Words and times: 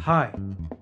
Hi, 0.00 0.32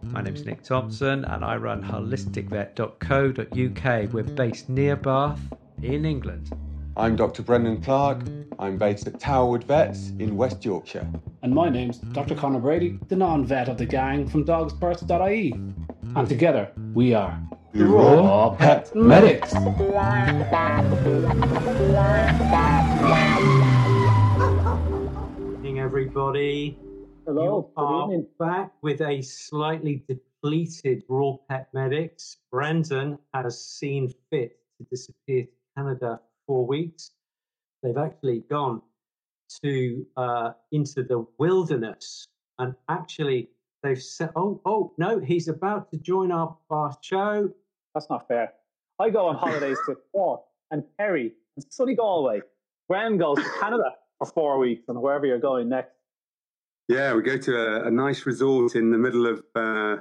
my 0.03 0.23
name 0.23 0.37
is 0.37 0.45
Nick 0.45 0.63
Thompson 0.63 1.25
and 1.25 1.45
I 1.45 1.57
run 1.57 1.83
holisticvet.co.uk. 1.83 4.13
We're 4.13 4.23
based 4.23 4.69
near 4.69 4.95
Bath 4.95 5.41
in 5.83 6.05
England. 6.05 6.51
I'm 6.97 7.17
Dr. 7.17 7.43
Brendan 7.43 7.83
Clark. 7.83 8.21
I'm 8.59 8.79
based 8.79 9.07
at 9.07 9.21
Towerwood 9.21 9.65
Vets 9.65 10.13
in 10.19 10.37
West 10.37 10.65
Yorkshire. 10.65 11.07
And 11.43 11.53
my 11.53 11.69
name's 11.69 11.99
Dr. 11.99 12.35
Conor 12.35 12.61
Brady, 12.61 12.99
the 13.09 13.17
non 13.17 13.45
vet 13.45 13.69
of 13.69 13.79
the 13.79 13.87
gang 13.87 14.29
from 14.29 14.45
dogsfirst.ie. 14.45 15.53
And 16.15 16.29
together 16.29 16.71
we 16.95 17.13
are 17.13 17.39
The 17.77 17.85
Raw 17.85 18.55
Pet 18.57 18.95
Medics. 18.97 19.53
Evening, 25.39 25.81
everybody. 25.81 26.79
Hello, 27.27 27.45
You 27.45 27.73
good 27.77 27.83
are 27.83 28.05
evening. 28.05 28.27
back 28.39 28.73
with 28.83 29.01
a 29.03 29.21
slightly 29.21 30.05
depleted 30.09 31.03
Raw 31.09 31.37
Pet 31.51 31.69
Medics. 31.75 32.39
Brendan 32.51 33.19
has 33.35 33.63
seen 33.63 34.13
fit 34.31 34.59
to 34.79 34.87
disappear 34.91 35.43
to 35.43 35.49
Canada 35.77 36.21
for 36.47 36.61
four 36.61 36.67
weeks. 36.67 37.11
They've 37.83 37.99
actually 37.99 38.41
gone 38.49 38.81
to 39.63 40.07
uh, 40.17 40.53
into 40.73 41.03
the 41.03 41.27
wilderness 41.39 42.29
and 42.59 42.75
actually 42.89 43.51
they've 43.83 44.03
said, 44.03 44.31
"Oh, 44.35 44.61
oh 44.65 44.93
no, 44.97 45.19
he's 45.19 45.49
about 45.49 45.91
to 45.91 45.99
join 45.99 46.33
our, 46.33 46.57
our 46.71 46.97
show." 47.03 47.51
That's 47.97 48.11
not 48.11 48.29
fair. 48.29 48.53
I 48.99 49.09
go 49.09 49.25
on 49.27 49.37
holidays 49.37 49.79
to 49.87 49.97
Cork 50.13 50.43
and 50.71 50.85
Kerry 50.99 51.33
and 51.57 51.65
sunny 51.71 51.95
Galway. 51.95 52.43
Graham 52.91 53.17
goes 53.17 53.39
to 53.39 53.51
Canada 53.59 53.95
for 54.19 54.27
four 54.27 54.59
weeks 54.59 54.83
and 54.89 55.01
wherever 55.01 55.25
you're 55.25 55.39
going 55.39 55.71
next. 55.71 55.93
Yeah, 56.91 57.15
we 57.15 57.23
go 57.23 57.39
to 57.39 57.57
a, 57.57 57.87
a 57.87 57.91
nice 57.91 58.27
resort 58.27 58.75
in 58.75 58.91
the 58.91 58.99
middle 58.99 59.27
of, 59.27 59.43
uh, 59.55 59.97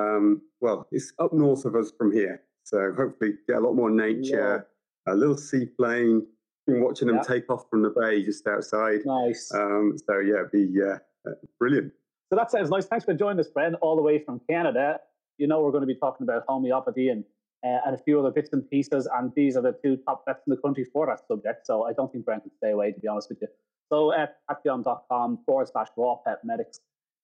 um, 0.00 0.42
well, 0.60 0.86
it's 0.92 1.12
up 1.18 1.32
north 1.32 1.64
of 1.64 1.74
us 1.74 1.90
from 1.98 2.12
here. 2.12 2.40
So 2.62 2.92
hopefully 2.96 3.32
get 3.48 3.56
a 3.56 3.60
lot 3.60 3.74
more 3.74 3.90
nature, 3.90 4.68
a 5.08 5.14
little 5.16 5.36
seaplane. 5.36 6.24
Been 6.68 6.82
watching 6.84 7.08
them 7.08 7.16
Yeah. 7.16 7.22
take 7.22 7.50
off 7.50 7.68
from 7.68 7.82
the 7.82 7.90
bay 7.90 8.22
just 8.22 8.46
outside. 8.46 9.00
Nice. 9.04 9.52
Um, 9.52 9.96
so 10.06 10.20
yeah, 10.20 10.44
be 10.52 10.72
uh, 10.80 10.98
uh, 11.28 11.32
brilliant. 11.58 11.92
So 12.28 12.36
that 12.36 12.52
sounds 12.52 12.70
nice. 12.70 12.86
Thanks 12.86 13.04
for 13.04 13.12
joining 13.12 13.40
us, 13.40 13.48
Bren, 13.50 13.74
all 13.82 13.96
the 13.96 14.02
way 14.02 14.20
from 14.22 14.40
Canada. 14.48 15.00
You 15.36 15.46
know, 15.48 15.62
we're 15.62 15.72
going 15.72 15.80
to 15.80 15.86
be 15.86 15.96
talking 15.96 16.24
about 16.24 16.44
homeopathy 16.46 17.08
and, 17.08 17.24
uh, 17.64 17.78
and 17.86 17.94
a 17.94 17.98
few 17.98 18.18
other 18.18 18.30
bits 18.30 18.50
and 18.52 18.68
pieces. 18.70 19.08
And 19.16 19.32
these 19.34 19.56
are 19.56 19.62
the 19.62 19.76
two 19.82 19.96
top 20.06 20.24
bets 20.26 20.40
in 20.46 20.50
the 20.50 20.56
country 20.56 20.84
for 20.84 21.06
that 21.06 21.26
subject. 21.26 21.66
So 21.66 21.84
I 21.84 21.92
don't 21.92 22.10
think 22.12 22.24
Bren 22.24 22.40
can 22.42 22.50
stay 22.56 22.70
away, 22.70 22.92
to 22.92 23.00
be 23.00 23.08
honest 23.08 23.28
with 23.28 23.38
you. 23.42 23.48
So 23.88 24.12
at 24.12 24.36
patreon.com 24.48 25.40
forward 25.44 25.68
slash 25.68 25.88
raw 25.96 26.16
pet 26.24 26.38
medics. 26.44 26.80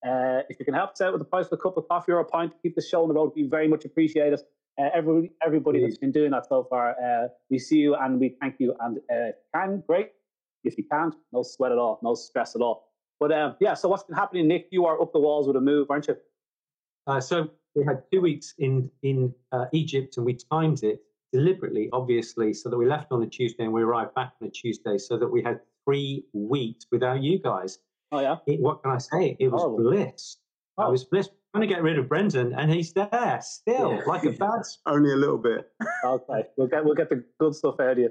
Uh, 0.06 0.42
if 0.48 0.58
you 0.58 0.64
can 0.64 0.74
help 0.74 0.90
us 0.92 1.00
out 1.00 1.12
with 1.12 1.20
the 1.20 1.24
price 1.26 1.46
of 1.46 1.52
a 1.52 1.56
cup 1.56 1.76
of 1.76 1.88
coffee 1.88 2.12
or 2.12 2.20
a 2.20 2.24
pint 2.24 2.52
to 2.52 2.58
keep 2.62 2.74
the 2.74 2.82
show 2.82 3.02
on 3.02 3.08
the 3.08 3.14
road, 3.14 3.32
we 3.34 3.44
very 3.44 3.66
much 3.66 3.84
appreciate 3.84 4.32
it. 4.32 4.42
Uh, 4.78 4.90
everybody, 4.94 5.32
everybody 5.44 5.80
that's 5.80 5.96
been 5.96 6.12
doing 6.12 6.30
that 6.30 6.46
so 6.46 6.66
far, 6.68 6.90
uh, 6.90 7.28
we 7.50 7.58
see 7.58 7.78
you 7.78 7.94
and 7.94 8.20
we 8.20 8.36
thank 8.40 8.56
you. 8.58 8.74
And 8.80 8.98
uh, 9.10 9.32
can 9.54 9.82
great. 9.86 10.10
If 10.64 10.76
you 10.76 10.84
can't, 10.90 11.14
no 11.32 11.42
sweat 11.42 11.72
at 11.72 11.78
all, 11.78 11.98
no 12.02 12.14
stress 12.14 12.54
at 12.54 12.60
all. 12.60 12.88
But 13.18 13.32
um, 13.32 13.56
yeah, 13.60 13.74
so 13.74 13.88
what's 13.88 14.02
been 14.02 14.16
happening, 14.16 14.48
Nick? 14.48 14.68
You 14.70 14.84
are 14.84 15.00
up 15.00 15.12
the 15.12 15.20
walls 15.20 15.46
with 15.46 15.56
a 15.56 15.60
move, 15.60 15.90
aren't 15.90 16.08
you? 16.08 16.16
Uh, 17.06 17.20
so 17.20 17.50
we 17.76 17.84
had 17.84 18.02
two 18.12 18.20
weeks 18.20 18.54
in 18.58 18.90
in 19.02 19.32
uh, 19.52 19.66
Egypt, 19.72 20.16
and 20.16 20.26
we 20.26 20.34
timed 20.50 20.82
it 20.82 21.00
deliberately, 21.32 21.88
obviously, 21.92 22.52
so 22.54 22.68
that 22.70 22.76
we 22.78 22.86
left 22.86 23.12
on 23.12 23.22
a 23.22 23.26
Tuesday 23.26 23.64
and 23.64 23.72
we 23.72 23.82
arrived 23.82 24.14
back 24.14 24.32
on 24.40 24.48
a 24.48 24.50
Tuesday, 24.50 24.96
so 24.98 25.16
that 25.18 25.28
we 25.28 25.42
had 25.42 25.60
three 25.84 26.24
weeks 26.32 26.86
without 26.90 27.22
you 27.22 27.38
guys. 27.38 27.78
Oh 28.12 28.20
yeah. 28.20 28.36
It, 28.46 28.60
what 28.60 28.82
can 28.82 28.92
I 28.92 28.98
say? 28.98 29.36
It 29.38 29.48
was 29.48 29.60
Horrible. 29.62 29.90
bliss. 29.90 30.38
I 30.78 30.86
Oh. 30.86 30.90
was 30.90 31.04
bliss. 31.04 31.28
Trying 31.54 31.68
to 31.68 31.74
get 31.74 31.82
rid 31.82 31.98
of 31.98 32.06
Brendan, 32.08 32.52
and 32.52 32.70
he's 32.70 32.92
there 32.92 33.38
still, 33.42 33.92
Yeah. 33.94 34.02
like 34.06 34.24
a 34.24 34.30
bad. 34.44 34.62
Only 34.86 35.12
a 35.12 35.16
little 35.16 35.38
bit. 35.38 35.70
Okay, 36.04 36.42
we'll 36.56 36.66
get 36.66 36.84
we'll 36.84 36.94
get 36.94 37.08
the 37.08 37.24
good 37.40 37.54
stuff 37.54 37.80
out 37.80 37.92
of 37.92 37.98
you. 37.98 38.10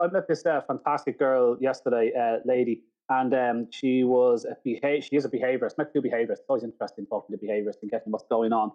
I 0.00 0.08
met 0.08 0.26
this 0.28 0.44
uh, 0.44 0.60
fantastic 0.66 1.18
girl 1.18 1.56
yesterday, 1.60 2.12
uh, 2.18 2.38
lady, 2.44 2.82
and 3.08 3.34
um, 3.34 3.68
she 3.70 4.04
was 4.04 4.46
a 4.46 5.00
She 5.00 5.16
is 5.16 5.24
a 5.24 5.28
behaviorist. 5.28 5.78
Met 5.78 5.92
two 5.92 6.02
behaviorists. 6.02 6.40
It's 6.40 6.48
always 6.48 6.64
interesting 6.64 7.06
talking 7.06 7.36
to 7.36 7.44
behaviorists 7.44 7.82
and 7.82 7.90
getting 7.90 8.12
what's 8.12 8.24
going 8.30 8.52
on. 8.52 8.72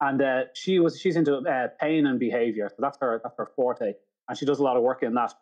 And 0.00 0.22
uh, 0.22 0.42
she 0.54 0.78
was 0.78 1.00
she's 1.00 1.16
into 1.16 1.36
uh, 1.38 1.68
pain 1.80 2.06
and 2.06 2.20
behavior, 2.20 2.68
so 2.68 2.76
that's 2.78 2.98
her 3.00 3.20
that's 3.22 3.36
her 3.36 3.50
forte, 3.56 3.94
and 4.28 4.38
she 4.38 4.46
does 4.46 4.60
a 4.60 4.62
lot 4.62 4.76
of 4.76 4.82
work 4.82 5.02
in 5.02 5.14
that. 5.14 5.34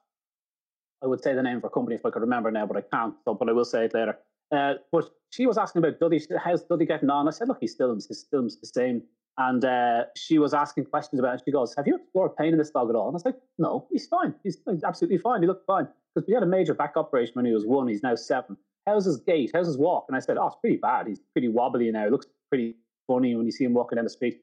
I 1.02 1.06
would 1.06 1.22
say 1.22 1.34
the 1.34 1.42
name 1.42 1.58
of 1.58 1.62
her 1.62 1.68
company 1.68 1.96
if 1.96 2.06
I 2.06 2.10
could 2.10 2.22
remember 2.22 2.50
now, 2.50 2.66
but 2.66 2.78
I 2.78 2.80
can't. 2.80 3.14
So, 3.24 3.34
but 3.34 3.50
I 3.50 3.52
will 3.52 3.66
say 3.66 3.84
it 3.84 3.92
later. 3.94 4.16
Uh, 4.50 4.74
but 4.92 5.10
she 5.30 5.46
was 5.46 5.58
asking 5.58 5.84
about 5.84 5.98
said, 6.22 6.38
How's 6.42 6.62
Duddy 6.62 6.86
getting 6.86 7.10
on? 7.10 7.28
I 7.28 7.32
said, 7.32 7.48
Look, 7.48 7.58
he's 7.60 7.72
still 7.72 7.94
he's 7.94 8.20
still 8.20 8.42
the 8.42 8.66
same. 8.66 9.02
And 9.38 9.62
uh, 9.64 10.04
she 10.16 10.38
was 10.38 10.54
asking 10.54 10.86
questions 10.86 11.18
about 11.18 11.34
it. 11.34 11.42
She 11.44 11.52
goes, 11.52 11.74
Have 11.76 11.86
you 11.86 11.96
explored 11.96 12.36
pain 12.36 12.52
in 12.52 12.58
this 12.58 12.70
dog 12.70 12.88
at 12.88 12.96
all? 12.96 13.08
And 13.08 13.14
I 13.14 13.16
was 13.16 13.24
like, 13.24 13.36
No, 13.58 13.86
he's 13.92 14.06
fine. 14.06 14.34
He's, 14.42 14.58
he's 14.70 14.84
absolutely 14.84 15.18
fine. 15.18 15.42
He 15.42 15.46
looked 15.46 15.66
fine. 15.66 15.88
Because 16.16 16.26
we 16.26 16.32
had 16.32 16.42
a 16.42 16.46
major 16.46 16.72
back 16.72 16.96
operation 16.96 17.34
when 17.34 17.44
he 17.44 17.52
was 17.52 17.66
one. 17.66 17.88
He's 17.88 18.02
now 18.02 18.14
seven. 18.14 18.56
How's 18.86 19.04
his 19.04 19.18
gait? 19.18 19.50
How's 19.52 19.66
his 19.66 19.76
walk? 19.76 20.06
And 20.08 20.16
I 20.16 20.20
said, 20.20 20.38
Oh, 20.38 20.46
it's 20.46 20.56
pretty 20.56 20.78
bad. 20.78 21.06
He's 21.06 21.20
pretty 21.34 21.48
wobbly 21.48 21.90
now. 21.90 22.04
He 22.04 22.10
looks 22.10 22.26
pretty 22.48 22.76
funny 23.06 23.36
when 23.36 23.44
you 23.44 23.52
see 23.52 23.64
him 23.64 23.74
walking 23.74 23.96
down 23.96 24.04
the 24.04 24.10
street. 24.10 24.40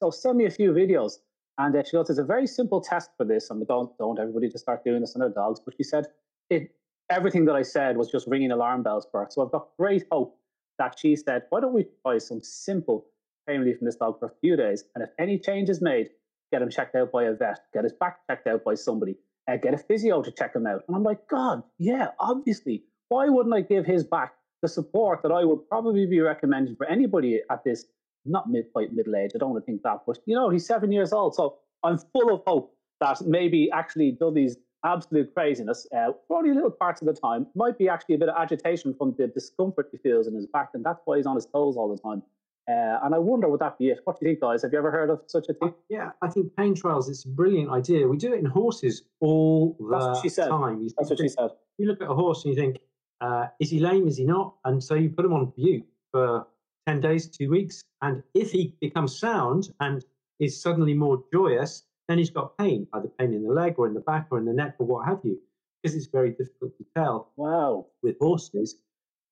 So 0.00 0.10
send 0.10 0.38
me 0.38 0.44
a 0.44 0.50
few 0.50 0.70
videos. 0.70 1.14
And 1.58 1.74
uh, 1.74 1.82
she 1.82 1.96
goes, 1.96 2.06
There's 2.06 2.18
a 2.18 2.24
very 2.24 2.46
simple 2.46 2.80
test 2.80 3.10
for 3.16 3.24
this. 3.24 3.50
And 3.50 3.66
don't, 3.66 3.90
don't 3.98 4.20
everybody 4.20 4.48
just 4.48 4.62
start 4.62 4.84
doing 4.84 5.00
this 5.00 5.16
on 5.16 5.20
their 5.20 5.30
dogs. 5.30 5.58
But 5.58 5.74
she 5.76 5.82
said, 5.82 6.06
it, 6.48 6.70
Everything 7.10 7.44
that 7.46 7.56
I 7.56 7.62
said 7.62 7.96
was 7.96 8.08
just 8.08 8.28
ringing 8.28 8.52
alarm 8.52 8.84
bells 8.84 9.08
for 9.10 9.20
her. 9.20 9.26
So 9.30 9.44
I've 9.44 9.50
got 9.50 9.68
great 9.76 10.04
hope 10.12 10.38
that 10.78 10.96
she 10.96 11.16
said, 11.16 11.42
Why 11.50 11.60
don't 11.60 11.74
we 11.74 11.86
try 12.02 12.18
some 12.18 12.40
simple 12.40 13.06
pain 13.46 13.60
relief 13.60 13.78
from 13.78 13.86
this 13.86 13.96
dog 13.96 14.18
for 14.18 14.26
a 14.26 14.32
few 14.40 14.56
days. 14.56 14.84
And 14.94 15.02
if 15.02 15.10
any 15.18 15.38
change 15.38 15.68
is 15.68 15.80
made, 15.80 16.10
get 16.52 16.62
him 16.62 16.70
checked 16.70 16.94
out 16.94 17.12
by 17.12 17.24
a 17.24 17.32
vet, 17.32 17.60
get 17.72 17.84
his 17.84 17.92
back 17.92 18.18
checked 18.28 18.46
out 18.46 18.64
by 18.64 18.74
somebody, 18.74 19.16
uh, 19.48 19.56
get 19.56 19.74
a 19.74 19.78
physio 19.78 20.22
to 20.22 20.30
check 20.30 20.54
him 20.54 20.66
out. 20.66 20.82
And 20.86 20.96
I'm 20.96 21.02
like, 21.02 21.26
God, 21.28 21.62
yeah, 21.78 22.08
obviously. 22.18 22.84
Why 23.08 23.28
wouldn't 23.28 23.54
I 23.54 23.60
give 23.60 23.86
his 23.86 24.04
back 24.04 24.34
the 24.62 24.68
support 24.68 25.22
that 25.22 25.30
I 25.30 25.44
would 25.44 25.68
probably 25.68 26.06
be 26.06 26.20
recommending 26.20 26.76
for 26.76 26.86
anybody 26.86 27.40
at 27.50 27.62
this, 27.62 27.84
not 28.24 28.48
mid 28.48 28.72
quite 28.72 28.92
middle 28.92 29.14
age, 29.14 29.32
I 29.34 29.38
don't 29.38 29.50
want 29.50 29.62
to 29.62 29.66
think 29.66 29.82
that, 29.82 30.00
but 30.06 30.18
you 30.26 30.34
know, 30.34 30.50
he's 30.50 30.66
seven 30.66 30.90
years 30.90 31.12
old. 31.12 31.34
So 31.34 31.58
I'm 31.84 31.98
full 31.98 32.34
of 32.34 32.42
hope 32.46 32.74
that 33.00 33.20
maybe 33.26 33.70
actually 33.72 34.16
Dudley's 34.20 34.56
absolute 34.84 35.32
craziness, 35.34 35.86
uh, 35.96 36.12
only 36.30 36.52
little 36.52 36.70
parts 36.70 37.00
of 37.02 37.06
the 37.06 37.12
time, 37.12 37.46
might 37.54 37.78
be 37.78 37.88
actually 37.88 38.14
a 38.14 38.18
bit 38.18 38.28
of 38.28 38.36
agitation 38.36 38.94
from 38.94 39.14
the 39.18 39.26
discomfort 39.26 39.88
he 39.92 39.98
feels 39.98 40.26
in 40.26 40.34
his 40.34 40.46
back, 40.46 40.70
and 40.74 40.84
that's 40.84 41.00
why 41.04 41.16
he's 41.16 41.26
on 41.26 41.34
his 41.34 41.46
toes 41.46 41.76
all 41.76 41.88
the 41.88 42.00
time. 42.00 42.22
Uh, 42.68 42.98
and 43.04 43.14
I 43.14 43.18
wonder, 43.18 43.48
would 43.48 43.60
that 43.60 43.78
be 43.78 43.90
it? 43.90 44.00
What 44.04 44.18
do 44.18 44.26
you 44.26 44.32
think, 44.32 44.40
guys? 44.40 44.62
Have 44.62 44.72
you 44.72 44.78
ever 44.78 44.90
heard 44.90 45.08
of 45.10 45.20
such 45.28 45.46
a 45.48 45.54
thing? 45.54 45.72
Yeah, 45.88 46.10
I 46.20 46.28
think 46.28 46.54
pain 46.56 46.74
trials. 46.74 47.08
It's 47.08 47.24
a 47.24 47.28
brilliant 47.28 47.70
idea. 47.70 48.08
We 48.08 48.16
do 48.16 48.32
it 48.34 48.40
in 48.40 48.46
horses 48.46 49.02
all 49.20 49.76
the 49.78 49.86
That's 49.88 50.04
what 50.06 50.22
she 50.22 50.28
said. 50.28 50.48
time. 50.48 50.82
You 50.82 50.90
That's 50.98 51.10
what 51.10 51.18
she 51.20 51.28
said. 51.28 51.50
you 51.78 51.86
look 51.86 52.02
at 52.02 52.10
a 52.10 52.14
horse 52.14 52.44
and 52.44 52.54
you 52.54 52.60
think, 52.60 52.78
uh, 53.20 53.46
is 53.60 53.70
he 53.70 53.78
lame? 53.78 54.08
Is 54.08 54.16
he 54.16 54.24
not? 54.24 54.54
And 54.64 54.82
so 54.82 54.94
you 54.94 55.10
put 55.10 55.24
him 55.24 55.32
on 55.32 55.52
bute 55.56 55.86
for 56.10 56.46
10 56.88 57.00
days, 57.00 57.28
two 57.28 57.48
weeks. 57.50 57.84
And 58.02 58.22
if 58.34 58.50
he 58.50 58.74
becomes 58.80 59.16
sound 59.16 59.70
and 59.80 60.04
is 60.40 60.60
suddenly 60.60 60.92
more 60.94 61.22
joyous, 61.32 61.84
then 62.08 62.18
he's 62.18 62.30
got 62.30 62.58
pain, 62.58 62.86
either 62.94 63.08
pain 63.18 63.32
in 63.32 63.44
the 63.44 63.52
leg 63.52 63.74
or 63.78 63.86
in 63.86 63.94
the 63.94 64.00
back 64.00 64.26
or 64.30 64.38
in 64.38 64.44
the 64.44 64.52
neck 64.52 64.74
or 64.78 64.86
what 64.86 65.06
have 65.06 65.20
you. 65.22 65.38
Because 65.82 65.94
it's 65.96 66.06
very 66.06 66.30
difficult 66.30 66.76
to 66.78 66.84
tell 66.96 67.30
Wow. 67.36 67.86
with 68.02 68.16
horses 68.20 68.76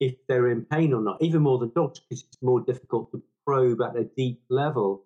if 0.00 0.14
they're 0.28 0.50
in 0.50 0.64
pain 0.64 0.92
or 0.92 1.00
not, 1.00 1.22
even 1.22 1.42
more 1.42 1.58
than 1.58 1.72
dogs, 1.74 2.00
because 2.00 2.24
it's 2.24 2.42
more 2.42 2.60
difficult 2.60 3.10
to 3.12 3.22
probe 3.46 3.80
at 3.82 3.96
a 3.96 4.04
deep 4.16 4.42
level. 4.50 5.04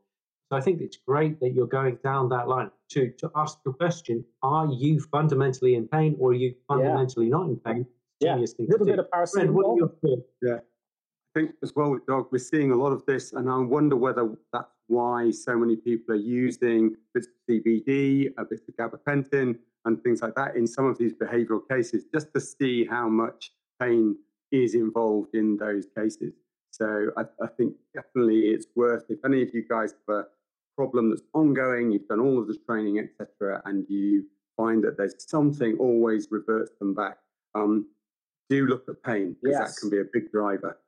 So 0.51 0.57
I 0.57 0.61
think 0.61 0.81
it's 0.81 0.97
great 0.97 1.41
that 1.41 1.51
you're 1.51 1.67
going 1.67 1.99
down 2.03 2.31
that 2.31 2.49
line 2.49 2.71
to, 2.91 3.11
to 3.19 3.31
ask 3.37 3.59
the 3.65 3.73
question, 3.73 4.25
are 4.43 4.67
you 4.67 5.01
fundamentally 5.01 5.75
in 5.75 5.87
pain 5.89 6.17
or 6.19 6.31
are 6.31 6.35
you 6.35 6.55
fundamentally 6.67 7.29
not 7.29 7.47
in 7.49 7.57
pain? 7.57 7.87
Yeah. 8.21 8.37
A 8.37 8.39
little 8.59 8.87
bit 8.87 8.97
do. 8.97 9.03
of 9.03 9.31
Fred, 9.31 9.51
what 9.51 9.67
are 9.67 9.69
paracetamol. 9.69 9.77
your 9.77 9.89
thoughts? 9.89 10.65
I 11.37 11.41
think 11.41 11.51
as 11.63 11.75
well 11.77 11.91
with 11.91 12.07
dog, 12.07 12.29
we're 12.33 12.39
seeing 12.39 12.73
a 12.73 12.75
lot 12.75 12.93
of 12.93 13.05
this, 13.07 13.33
and 13.35 13.51
I 13.51 13.59
wonder 13.59 13.95
whether 13.95 14.35
that's 14.53 14.73
why 14.87 15.31
so 15.31 15.57
many 15.57 15.77
people 15.77 16.15
are 16.15 16.19
using 16.19 16.97
bits 17.13 17.29
of 17.29 17.35
CBD, 17.49 18.33
a 18.39 18.45
bit 18.45 18.63
of 18.67 18.75
gabapentin, 18.77 19.59
and 19.85 20.03
things 20.03 20.23
like 20.23 20.35
that 20.35 20.57
in 20.57 20.67
some 20.67 20.87
of 20.87 20.99
these 20.99 21.13
behavioural 21.13 21.61
cases, 21.71 22.07
just 22.13 22.33
to 22.35 22.41
see 22.41 22.87
how 22.87 23.09
much 23.09 23.53
pain 23.81 24.17
is 24.53 24.75
involved 24.75 25.35
in 25.35 25.57
those 25.57 25.87
cases. 25.97 26.33
So 26.71 27.11
I, 27.17 27.23
I 27.43 27.47
think 27.57 27.75
definitely 27.95 28.41
it's 28.49 28.67
worth 28.77 29.05
if 29.09 29.19
any 29.25 29.43
of 29.43 29.51
you 29.53 29.65
guys 29.69 29.95
have 30.09 30.17
a 30.17 30.27
problem 30.77 31.11
that's 31.11 31.23
ongoing, 31.35 31.91
you've 31.91 32.07
done 32.09 32.21
all 32.21 32.39
of 32.39 32.47
this 32.47 32.59
training, 32.67 32.99
etc., 32.99 33.61
and 33.65 33.85
you 33.89 34.25
find 34.57 34.83
that 34.85 34.97
there's 34.97 35.15
something 35.19 35.77
always 35.79 36.29
reverts 36.31 36.71
them 36.79 36.95
back. 36.95 37.19
Um, 37.55 37.87
do 38.49 38.67
look 38.67 38.89
at 38.89 39.03
pain 39.03 39.37
because 39.43 39.59
Yes. 39.59 39.75
that 39.75 39.81
can 39.81 39.91
be 39.91 40.01
a 40.01 40.05
big 40.13 40.31
driver. 40.31 40.79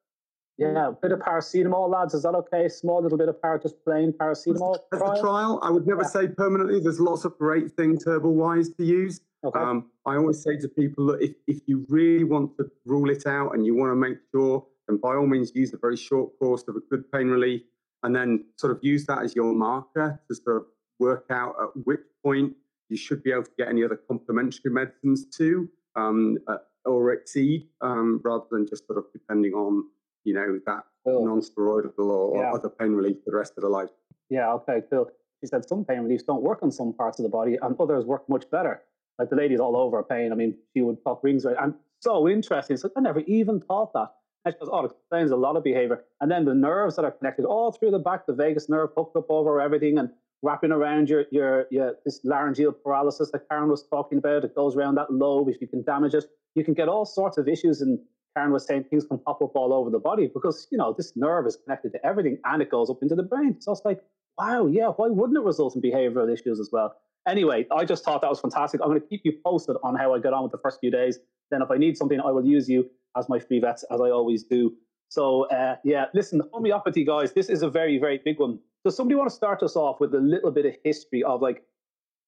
Yeah, 0.59 0.89
a 0.89 0.93
bit 0.93 1.13
of 1.13 1.21
paracetamol, 1.21 1.89
lads. 1.89 2.13
Is 2.13 2.23
that 2.25 2.35
okay? 2.35 2.69
Small 2.69 3.03
little 3.03 3.17
bit 3.17 3.29
of 3.31 3.41
para, 3.41 3.59
just 3.59 3.83
plain 3.83 4.13
paracetamol. 4.13 4.77
As 4.93 4.99
trial? 4.99 5.13
a 5.13 5.21
trial, 5.21 5.61
I 5.63 5.71
would 5.71 5.87
never 5.87 6.03
Yeah. 6.03 6.09
say 6.09 6.29
permanently. 6.29 6.81
There's 6.81 7.01
lots 7.01 7.25
of 7.25 7.37
great 7.39 7.73
things 7.73 8.05
herbal 8.05 8.35
wise 8.35 8.69
to 8.75 8.85
use, 8.85 9.23
Okay. 9.43 9.59
Um, 9.59 9.91
I 10.07 10.17
always 10.17 10.43
say 10.43 10.57
to 10.59 10.69
people 10.69 11.07
that 11.07 11.23
if, 11.23 11.33
if 11.47 11.63
you 11.67 11.87
really 11.89 12.25
want 12.25 12.57
to 12.59 12.71
rule 12.85 13.11
it 13.11 13.27
out 13.27 13.55
and 13.55 13.65
you 13.65 13.75
want 13.75 13.91
to 13.91 13.97
make 13.97 14.19
sure, 14.33 14.67
then 14.87 14.99
by 14.99 15.15
all 15.15 15.27
means 15.27 15.53
use 15.55 15.73
a 15.73 15.79
very 15.79 15.97
short 15.97 16.39
course 16.39 16.65
of 16.69 16.77
a 16.77 16.81
good 16.91 17.11
pain 17.11 17.29
relief 17.29 17.63
and 18.03 18.15
then 18.15 18.45
sort 18.57 18.73
of 18.73 18.79
use 18.83 19.07
that 19.07 19.23
as 19.23 19.35
your 19.35 19.53
marker 19.53 20.21
to 20.29 20.35
sort 20.35 20.57
of 20.57 20.65
work 20.99 21.27
out 21.31 21.55
at 21.61 21.69
which 21.85 22.01
point 22.23 22.53
you 22.89 22.97
should 22.97 23.23
be 23.23 23.31
able 23.31 23.45
to 23.45 23.51
get 23.57 23.69
any 23.69 23.85
other 23.85 23.97
complementary 23.97 24.71
medicines 24.71 25.25
too 25.25 25.69
um, 25.97 26.39
uh, 26.49 26.59
or 26.85 27.13
exceed 27.13 27.69
um, 27.81 28.21
rather 28.25 28.45
than 28.51 28.67
just 28.67 28.87
sort 28.87 28.99
of 28.99 29.05
depending 29.13 29.53
on, 29.53 29.85
you 30.25 30.35
know, 30.35 30.61
that 30.67 30.85
cool. 31.05 31.25
non-steroidal 31.25 31.99
or, 31.99 32.43
yeah. 32.43 32.53
other 32.53 32.69
pain 32.69 32.93
relief 32.93 33.17
for 33.25 33.31
the 33.31 33.37
rest 33.37 33.55
of 33.57 33.63
the 33.63 33.69
life. 33.69 33.91
Yeah, 34.29 34.53
okay, 34.55 34.83
cool. 34.91 35.11
She 35.41 35.47
said 35.47 35.67
some 35.67 35.85
pain 35.85 36.01
reliefs 36.01 36.25
don't 36.25 36.43
work 36.43 36.63
on 36.63 36.71
some 36.71 36.93
parts 36.93 37.19
of 37.19 37.23
the 37.23 37.31
body 37.31 37.57
and 37.61 37.75
others 37.81 38.05
work 38.05 38.29
much 38.29 38.51
better. 38.51 38.83
Like 39.21 39.29
the 39.29 39.37
lady's 39.37 39.61
all 39.61 39.77
over 39.77 40.03
pain. 40.03 40.33
I 40.33 40.35
mean, 40.35 40.57
she 40.73 40.81
would 40.81 41.05
talk 41.05 41.23
rings 41.23 41.45
right. 41.45 41.57
And 41.61 41.75
so 42.01 42.27
interesting. 42.27 42.79
So 42.79 42.91
I 42.97 43.01
never 43.01 43.21
even 43.21 43.61
thought 43.61 43.93
that. 43.93 44.15
And 44.47 44.55
she 44.55 44.59
goes, 44.59 44.71
oh, 44.73 44.87
it 44.87 44.93
explains 44.93 45.31
a 45.31 45.37
lot 45.37 45.57
of 45.57 45.63
behavior. 45.63 46.05
And 46.23 46.31
then 46.31 46.47
the 46.47 46.55
nerves 46.55 46.97
that 46.97 47.05
are 47.05 47.11
connected 47.11 47.45
all 47.45 47.71
through 47.71 47.91
the 47.91 47.99
back, 47.99 48.27
the 48.27 48.33
vagus 48.33 48.71
nerve 48.71 48.89
hooked 48.97 49.15
up 49.17 49.27
over 49.29 49.61
everything 49.61 49.99
and 49.99 50.09
wrapping 50.43 50.73
around 50.73 51.11
your, 51.11 51.27
your, 51.31 51.67
your 51.71 51.97
this 52.07 52.21
laryngeal 52.25 52.73
paralysis 52.73 53.31
that 53.33 53.47
Karen 53.51 53.69
was 53.69 53.87
talking 53.87 54.17
about. 54.17 54.43
It 54.43 54.55
goes 54.55 54.75
around 54.75 54.95
that 54.95 55.13
lobe. 55.13 55.51
If 55.51 55.61
you 55.61 55.67
can 55.67 55.83
damage 55.85 56.15
it, 56.15 56.25
you 56.55 56.65
can 56.65 56.73
get 56.73 56.89
all 56.89 57.05
sorts 57.05 57.37
of 57.37 57.47
issues. 57.47 57.83
And 57.83 57.99
Karen 58.35 58.53
was 58.53 58.67
saying 58.67 58.85
things 58.85 59.05
can 59.05 59.19
pop 59.19 59.43
up 59.43 59.55
all 59.55 59.75
over 59.75 59.91
the 59.91 59.99
body 59.99 60.31
because, 60.33 60.67
you 60.73 60.79
know, 60.79 60.95
this 60.97 61.13
nerve 61.15 61.47
is 61.47 61.57
connected 61.57 61.93
to 61.93 62.07
everything 62.07 62.39
and 62.45 62.63
it 62.63 62.71
goes 62.71 62.89
up 62.89 63.03
into 63.03 63.15
the 63.15 63.23
brain. 63.23 63.61
So 63.61 63.73
it's 63.73 63.83
like, 63.85 64.01
wow, 64.39 64.65
yeah, 64.67 64.89
why 64.89 65.09
wouldn't 65.09 65.37
it 65.37 65.45
result 65.45 65.77
in 65.77 65.83
behavioral 65.83 66.33
issues 66.33 66.59
as 66.59 66.71
well? 66.73 66.95
Anyway, 67.29 67.67
I 67.71 67.85
just 67.85 68.05
thought 68.05 68.23
that 68.23 68.31
was 68.31 68.41
fantastic. 68.41 68.81
I'm 68.83 68.89
going 68.89 69.01
to 69.01 69.07
keep 69.07 69.23
you 69.25 69.33
posted 69.45 69.77
on 69.83 69.95
how 69.95 70.15
I 70.15 70.19
get 70.19 70.33
on 70.33 70.43
with 70.43 70.53
the 70.53 70.59
first 70.59 70.81
few 70.81 70.91
days. 70.91 71.19
Then, 71.51 71.63
if 71.63 71.71
I 71.71 71.77
need 71.77 71.97
something, 71.97 72.21
I 72.21 72.31
will 72.31 72.45
use 72.45 72.69
you 72.69 72.89
as 73.17 73.29
my 73.29 73.39
free 73.39 73.61
vets, 73.61 73.85
as 73.91 74.01
I 74.01 74.11
always 74.11 74.45
do. 74.45 74.75
So, 75.09 75.49
uh, 75.49 75.77
yeah, 75.85 76.07
listen, 76.15 76.41
homeopathy, 76.53 77.05
guys, 77.05 77.33
this 77.33 77.49
is 77.49 77.63
a 77.63 77.69
very, 77.69 77.99
very 77.99 78.21
big 78.25 78.39
one. 78.39 78.61
Does 78.85 78.97
somebody 78.97 79.17
want 79.17 79.29
to 79.29 79.35
start 79.35 79.63
us 79.63 79.75
off 79.77 80.01
with 80.01 80.15
a 80.15 80.21
little 80.21 80.53
bit 80.53 80.65
of 80.67 80.75
history 80.85 81.25
of 81.25 81.43
like, 81.43 81.65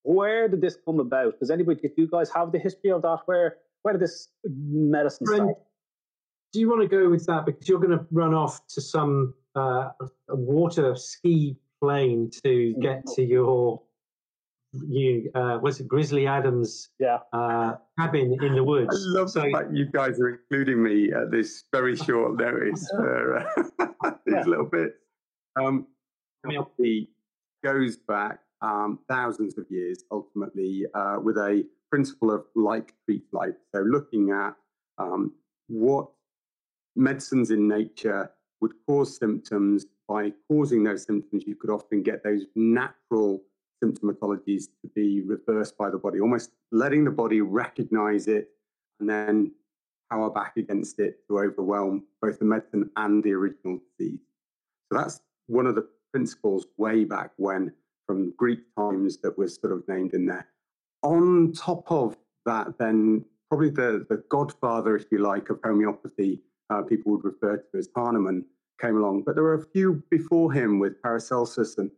where 0.02 0.48
did 0.48 0.60
this 0.60 0.76
come 0.84 0.98
about? 0.98 1.38
Does 1.38 1.50
anybody, 1.50 1.80
do 1.80 1.94
you 1.96 2.08
guys 2.08 2.28
have 2.34 2.50
the 2.50 2.58
history 2.58 2.90
of 2.90 3.02
that? 3.02 3.20
Where, 3.26 3.58
where 3.82 3.94
did 3.94 4.02
this 4.02 4.28
medicine 4.44 5.26
start? 5.26 5.56
Do 6.52 6.60
you 6.60 6.68
want 6.68 6.82
to 6.82 6.88
go 6.88 7.08
with 7.08 7.24
that 7.26 7.46
because 7.46 7.68
you're 7.68 7.78
going 7.78 7.96
to 7.96 8.04
run 8.10 8.34
off 8.34 8.66
to 8.74 8.80
some 8.80 9.32
uh, 9.54 9.90
water 10.28 10.96
ski 10.96 11.56
plane 11.80 12.30
to 12.44 12.74
get 12.80 13.06
to 13.14 13.22
your 13.22 13.80
you 14.72 15.30
uh, 15.34 15.58
was 15.60 15.80
it 15.80 15.88
Grizzly 15.88 16.26
Adams 16.26 16.88
yeah. 16.98 17.18
uh, 17.32 17.74
cabin 17.98 18.36
in 18.42 18.54
the 18.54 18.64
woods. 18.64 18.88
I 18.90 19.18
love 19.18 19.30
so, 19.30 19.42
the 19.42 19.50
fact 19.50 19.72
you 19.72 19.86
guys 19.86 20.18
are 20.18 20.30
including 20.30 20.82
me 20.82 21.12
at 21.12 21.30
this 21.30 21.64
very 21.72 21.96
short 22.06 22.38
notice 22.38 22.88
for 22.90 23.38
uh, 23.38 23.44
these 24.26 24.34
yeah. 24.34 24.44
little 24.44 24.66
bits. 24.66 24.96
Um, 25.60 25.86
homeopathy 26.44 27.10
goes 27.62 27.96
back 27.96 28.40
um, 28.62 28.98
thousands 29.08 29.58
of 29.58 29.66
years, 29.70 30.04
ultimately, 30.10 30.86
uh, 30.94 31.18
with 31.22 31.36
a 31.36 31.64
principle 31.90 32.30
of 32.30 32.44
like 32.54 32.94
treat 33.04 33.24
like. 33.32 33.56
So, 33.74 33.82
looking 33.82 34.30
at 34.30 34.54
um, 34.98 35.32
what 35.68 36.08
medicines 36.96 37.50
in 37.50 37.68
nature 37.68 38.30
would 38.60 38.72
cause 38.86 39.16
symptoms. 39.18 39.86
By 40.08 40.32
causing 40.48 40.84
those 40.84 41.04
symptoms, 41.04 41.44
you 41.46 41.54
could 41.54 41.70
often 41.70 42.02
get 42.02 42.22
those 42.22 42.44
natural 42.54 43.42
symptomatologies 43.82 44.66
to 44.82 44.88
be 44.94 45.22
reversed 45.22 45.76
by 45.76 45.90
the 45.90 45.98
body, 45.98 46.20
almost 46.20 46.50
letting 46.70 47.04
the 47.04 47.10
body 47.10 47.40
recognize 47.40 48.28
it 48.28 48.50
and 49.00 49.08
then 49.08 49.52
power 50.10 50.30
back 50.30 50.56
against 50.56 50.98
it 50.98 51.26
to 51.26 51.38
overwhelm 51.38 52.04
both 52.20 52.38
the 52.38 52.44
medicine 52.44 52.90
and 52.96 53.22
the 53.24 53.32
original 53.32 53.78
disease. 53.98 54.20
So 54.90 54.98
that's 54.98 55.20
one 55.46 55.66
of 55.66 55.74
the 55.74 55.88
principles 56.12 56.66
way 56.76 57.04
back 57.04 57.30
when 57.36 57.72
from 58.06 58.32
Greek 58.36 58.60
times 58.76 59.18
that 59.18 59.36
was 59.38 59.54
sort 59.56 59.72
of 59.72 59.82
named 59.88 60.12
in 60.12 60.26
there. 60.26 60.46
On 61.02 61.52
top 61.52 61.90
of 61.90 62.16
that, 62.44 62.78
then 62.78 63.24
probably 63.48 63.70
the, 63.70 64.06
the 64.08 64.22
godfather, 64.28 64.96
if 64.96 65.06
you 65.10 65.18
like, 65.18 65.50
of 65.50 65.58
homeopathy, 65.64 66.40
uh, 66.70 66.82
people 66.82 67.12
would 67.12 67.24
refer 67.24 67.56
to 67.56 67.78
as 67.78 67.88
Hahnemann, 67.96 68.44
came 68.80 68.96
along. 68.96 69.22
But 69.22 69.34
there 69.34 69.44
were 69.44 69.54
a 69.54 69.64
few 69.64 70.02
before 70.10 70.52
him 70.52 70.78
with 70.78 71.00
Paracelsus 71.02 71.78
and 71.78 71.90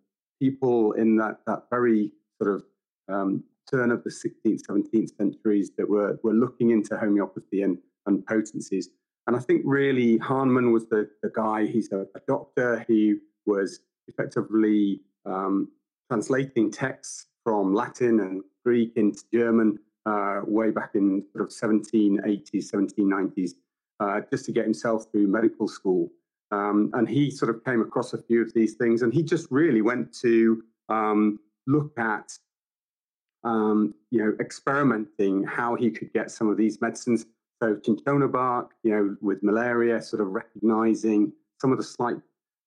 people 0.44 0.93
in 0.93 1.17
that, 1.17 1.37
that 1.46 1.62
very 1.70 2.11
sort 2.41 2.55
of 2.55 2.64
um, 3.08 3.44
turn 3.70 3.91
of 3.91 4.05
the 4.05 4.11
16th, 4.11 4.61
17th 4.69 5.17
centuries 5.17 5.70
that 5.79 5.88
were, 5.88 6.19
were 6.23 6.35
looking 6.35 6.70
into 6.70 6.96
homeopathy 6.96 7.62
and, 7.62 7.79
and 8.06 8.26
potencies. 8.26 8.91
And 9.26 9.35
I 9.37 9.38
think 9.38 9.62
really 9.64 10.19
Hahnemann 10.19 10.70
was 10.73 10.87
the, 10.87 11.08
the 11.23 11.31
guy, 11.35 11.67
he's 11.67 11.91
a, 11.93 12.02
a 12.14 12.20
doctor, 12.29 12.85
he 12.88 13.17
was 13.46 13.81
effectively 14.06 15.00
um, 15.25 15.69
translating 16.11 16.70
texts 16.70 17.26
from 17.43 17.75
Latin 17.75 18.20
and 18.20 18.43
Greek 18.64 18.93
into 18.96 19.23
German 19.32 19.79
uh, 20.06 20.41
way 20.44 20.70
back 20.70 20.91
in 20.94 21.25
sort 21.32 21.44
of 21.44 21.50
1780s, 21.50 22.70
1790s, 22.75 23.52
uh, 24.00 24.20
just 24.31 24.44
to 24.44 24.52
get 24.52 24.64
himself 24.64 25.06
through 25.11 25.26
medical 25.26 25.69
school. 25.69 26.11
Um, 26.50 26.91
and 26.94 27.08
he 27.08 27.31
sort 27.31 27.55
of 27.55 27.64
came 27.64 27.81
across 27.81 28.12
a 28.12 28.23
few 28.23 28.43
of 28.43 28.52
these 28.52 28.75
things, 28.75 29.02
and 29.02 29.12
he 29.12 29.23
just 29.23 29.49
really 29.50 29.82
went 29.82 30.12
to 30.20 30.62
um, 30.88 31.41
look 31.67 31.93
at, 31.99 32.38
um, 33.43 33.94
you 34.11 34.19
know, 34.23 34.37
experimenting 34.41 35.43
how 35.44 35.75
he 35.75 35.91
could 35.91 36.12
get 36.12 36.31
some 36.31 36.49
of 36.49 36.56
these 36.56 36.81
medicines. 36.81 37.26
So 37.62 37.79
cinchona 37.82 38.29
bark, 38.29 38.73
you 38.82 38.91
know, 38.91 39.17
with 39.20 39.43
malaria, 39.43 40.02
sort 40.02 40.20
of 40.20 40.29
recognizing 40.29 41.32
some 41.61 41.73
of 41.73 41.79
the 41.79 41.85
slight 41.85 42.17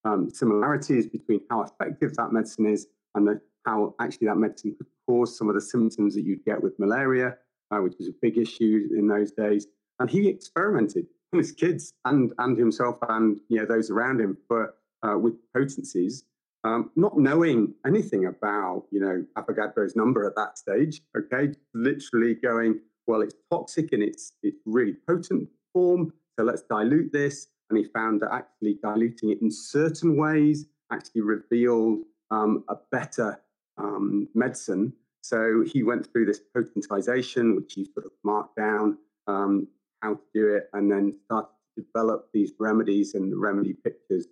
um, 0.04 0.30
similarities 0.30 1.06
between 1.06 1.40
how 1.50 1.62
effective 1.62 2.14
that 2.16 2.32
medicine 2.32 2.66
is 2.66 2.88
and 3.14 3.26
the, 3.26 3.40
how 3.64 3.94
actually 4.00 4.26
that 4.28 4.36
medicine 4.36 4.74
could 4.76 4.86
cause 5.06 5.36
some 5.36 5.48
of 5.48 5.54
the 5.54 5.60
symptoms 5.60 6.14
that 6.14 6.22
you'd 6.22 6.44
get 6.44 6.62
with 6.62 6.78
malaria, 6.78 7.36
uh, 7.70 7.78
which 7.78 7.94
was 7.98 8.08
a 8.08 8.14
big 8.20 8.38
issue 8.38 8.88
in 8.96 9.06
those 9.06 9.30
days. 9.32 9.66
And 10.00 10.08
he 10.08 10.28
experimented 10.28 11.06
his 11.32 11.52
kids 11.52 11.92
and 12.04 12.32
and 12.38 12.58
himself 12.58 12.96
and 13.08 13.40
you 13.48 13.58
know 13.58 13.66
those 13.66 13.90
around 13.90 14.20
him 14.20 14.36
for 14.46 14.74
uh, 15.02 15.16
with 15.18 15.34
potencies, 15.54 16.24
um, 16.64 16.90
not 16.96 17.18
knowing 17.18 17.74
anything 17.86 18.26
about 18.26 18.84
you 18.90 19.00
know 19.00 19.24
Avogadro's 19.36 19.96
number 19.96 20.26
at 20.26 20.34
that 20.36 20.58
stage. 20.58 21.02
Okay, 21.16 21.52
literally 21.74 22.34
going 22.34 22.80
well, 23.06 23.22
it's 23.22 23.34
toxic 23.50 23.92
in 23.92 24.02
its 24.02 24.32
its 24.42 24.58
really 24.66 24.96
potent 25.06 25.48
form, 25.72 26.12
so 26.38 26.44
let's 26.44 26.62
dilute 26.62 27.12
this. 27.12 27.48
And 27.70 27.78
he 27.78 27.84
found 27.84 28.22
that 28.22 28.32
actually 28.32 28.78
diluting 28.82 29.30
it 29.30 29.42
in 29.42 29.50
certain 29.50 30.16
ways 30.16 30.64
actually 30.90 31.20
revealed 31.20 32.00
um, 32.30 32.64
a 32.68 32.76
better 32.90 33.40
um, 33.76 34.28
medicine. 34.34 34.92
So 35.22 35.62
he 35.66 35.82
went 35.82 36.10
through 36.10 36.26
this 36.26 36.40
potentization, 36.56 37.56
which 37.56 37.74
he 37.74 37.84
sort 37.92 38.06
of 38.06 38.12
marked 38.24 38.56
down, 38.56 38.98
um, 39.26 39.68
how 40.02 40.14
to 40.14 40.20
do 40.34 40.54
it, 40.54 40.68
and 40.72 40.90
then 40.90 41.14
started 41.24 41.48
to 41.76 41.84
develop 41.84 42.28
these 42.32 42.52
remedies 42.58 43.14
and 43.14 43.32
the 43.32 43.36
remedy 43.36 43.74
pictures. 43.84 44.26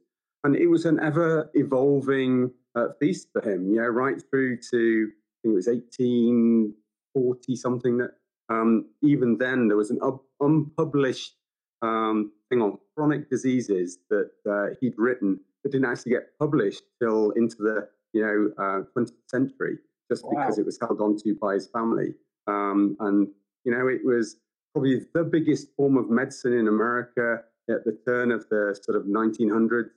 And 0.45 0.57
it 0.57 0.69
was 0.69 0.85
an 0.85 1.01
ever 1.01 1.51
evolving 1.55 2.51
uh, 2.75 2.89
feast 3.01 3.29
for 3.33 3.43
him, 3.43 3.71
you 3.71 3.77
know, 3.77 3.89
right 3.89 4.23
through 4.31 4.59
to, 4.71 5.09
I 5.11 5.37
think 5.43 5.53
it 5.53 5.57
was 5.57 5.67
1840 5.67 7.57
something 7.57 7.99
that 7.99 8.11
um, 8.49 8.87
even 9.03 9.39
then 9.39 9.69
there 9.69 9.77
was 9.77 9.91
an 9.91 9.99
unpublished 10.41 11.35
um, 11.83 12.33
thing 12.49 12.63
on 12.63 12.79
chronic 12.97 13.29
diseases 13.29 13.99
that 14.11 14.31
uh, 14.49 14.75
he'd 14.81 14.95
written 14.97 15.41
that 15.63 15.73
didn't 15.73 15.91
actually 15.91 16.13
get 16.13 16.39
published 16.39 16.83
till 17.01 17.31
into 17.33 17.57
the 17.59 17.89
you 18.13 18.23
know 18.23 18.53
uh, 18.63 18.83
20th 18.97 19.13
century, 19.29 19.79
just 20.11 20.25
wow. 20.25 20.31
because 20.31 20.59
it 20.59 20.65
was 20.65 20.79
held 20.81 21.01
onto 21.01 21.37
by 21.39 21.55
his 21.55 21.69
family. 21.69 22.15
Um, 22.47 22.97
and 23.01 23.29
you 23.65 23.73
know 23.73 23.89
it 23.89 24.05
was 24.05 24.37
probably 24.77 25.01
the 25.15 25.25
biggest 25.25 25.69
form 25.75 25.97
of 25.97 26.11
medicine 26.11 26.53
in 26.53 26.69
America 26.69 27.41
at 27.71 27.83
the 27.87 27.99
turn 28.07 28.31
of 28.31 28.47
the 28.51 28.79
sort 28.83 28.95
of 28.95 29.05
1900s. 29.05 29.89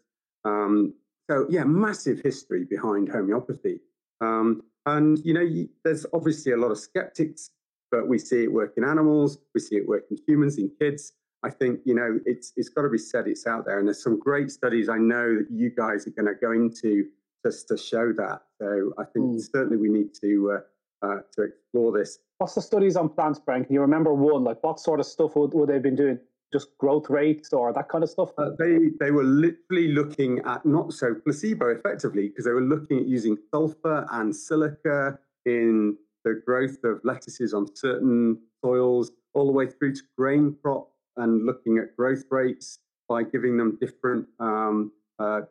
Um, 0.46 0.94
so, 1.30 1.46
yeah, 1.50 1.66
massive 1.66 2.22
history 2.24 2.64
behind 2.64 3.10
homeopathy. 3.10 3.82
Um, 4.22 4.64
and, 4.86 5.20
you 5.26 5.34
know, 5.34 5.46
there's 5.84 6.06
obviously 6.14 6.54
a 6.54 6.58
lot 6.58 6.72
of 6.72 6.78
skeptics, 6.78 7.52
but 7.92 8.08
we 8.08 8.18
see 8.18 8.44
it 8.44 8.54
work 8.54 8.76
in 8.78 8.86
animals, 8.86 9.38
we 9.54 9.60
see 9.60 9.76
it 9.76 9.86
work 9.86 10.06
in 10.10 10.18
humans, 10.26 10.58
in 10.58 10.72
kids. 10.80 11.12
I 11.44 11.50
think, 11.50 11.82
you 11.84 11.94
know, 11.94 12.22
it's, 12.26 12.54
it's 12.56 12.70
got 12.70 12.84
to 12.84 12.90
be 12.90 12.98
said 12.98 13.28
it's 13.28 13.46
out 13.48 13.66
there. 13.66 13.80
And 13.80 13.88
there's 13.90 14.02
some 14.02 14.18
great 14.18 14.50
studies 14.50 14.88
I 14.88 14.98
know 14.98 15.40
that 15.40 15.48
you 15.52 15.72
guys 15.72 16.08
are 16.08 16.12
going 16.12 16.34
to 16.34 16.40
go 16.40 16.54
into 16.54 17.08
just 17.46 17.68
to 17.68 17.76
show 17.76 18.14
that. 18.14 18.44
So 18.62 18.94
I 18.98 19.04
think 19.04 19.26
mm. 19.26 19.42
certainly 19.54 19.76
we 19.76 19.90
need 19.90 20.14
to, 20.22 20.60
uh, 21.04 21.06
uh, 21.06 21.20
to 21.34 21.42
explore 21.44 21.92
this 21.92 22.20
What's 22.40 22.56
the 22.56 22.62
studies 22.62 22.96
on 22.96 23.10
plants, 23.10 23.40
Brian? 23.40 23.66
Can 23.66 23.74
you 23.74 23.82
remember 23.82 24.14
one? 24.14 24.44
Like 24.44 24.64
what 24.64 24.80
sort 24.80 25.00
of 25.00 25.06
stuff 25.06 25.36
would, 25.36 25.54
would 25.54 25.70
they 25.70 25.74
have 25.74 25.84
been 25.84 25.96
doing? 25.96 26.20
Just 26.52 26.76
growth 26.80 27.10
rates 27.10 27.54
or 27.54 27.72
that 27.74 27.90
kind 27.90 28.04
of 28.04 28.10
stuff? 28.10 28.32
Uh, 28.38 28.52
they 28.58 28.90
they 29.00 29.12
were 29.12 29.24
literally 29.24 29.90
looking 29.90 30.40
at 30.46 30.66
not 30.66 30.94
so 30.94 31.14
placebo 31.14 31.68
effectively 31.68 32.30
because 32.30 32.46
they 32.46 32.52
were 32.52 32.62
looking 32.62 32.98
at 32.98 33.06
using 33.06 33.38
sulfur 33.52 34.08
and 34.14 34.36
silica 34.36 35.20
in 35.46 35.96
the 36.24 36.30
the 36.30 36.42
growth 36.46 36.84
of 36.84 37.00
lettuces 37.04 37.54
on 37.54 37.74
certain 37.76 38.40
soils, 38.64 39.12
all 39.34 39.46
the 39.46 39.52
way 39.52 39.68
through 39.68 39.96
to 39.96 40.02
grain 40.18 40.56
crop 40.62 40.90
and 41.18 41.46
looking 41.46 41.78
at 41.78 41.96
growth 41.96 42.24
rates 42.30 42.80
by 43.08 43.24
giving 43.24 43.58
them 43.58 43.78
different 43.80 44.28
um, 44.40 44.92
uh, 45.18 45.42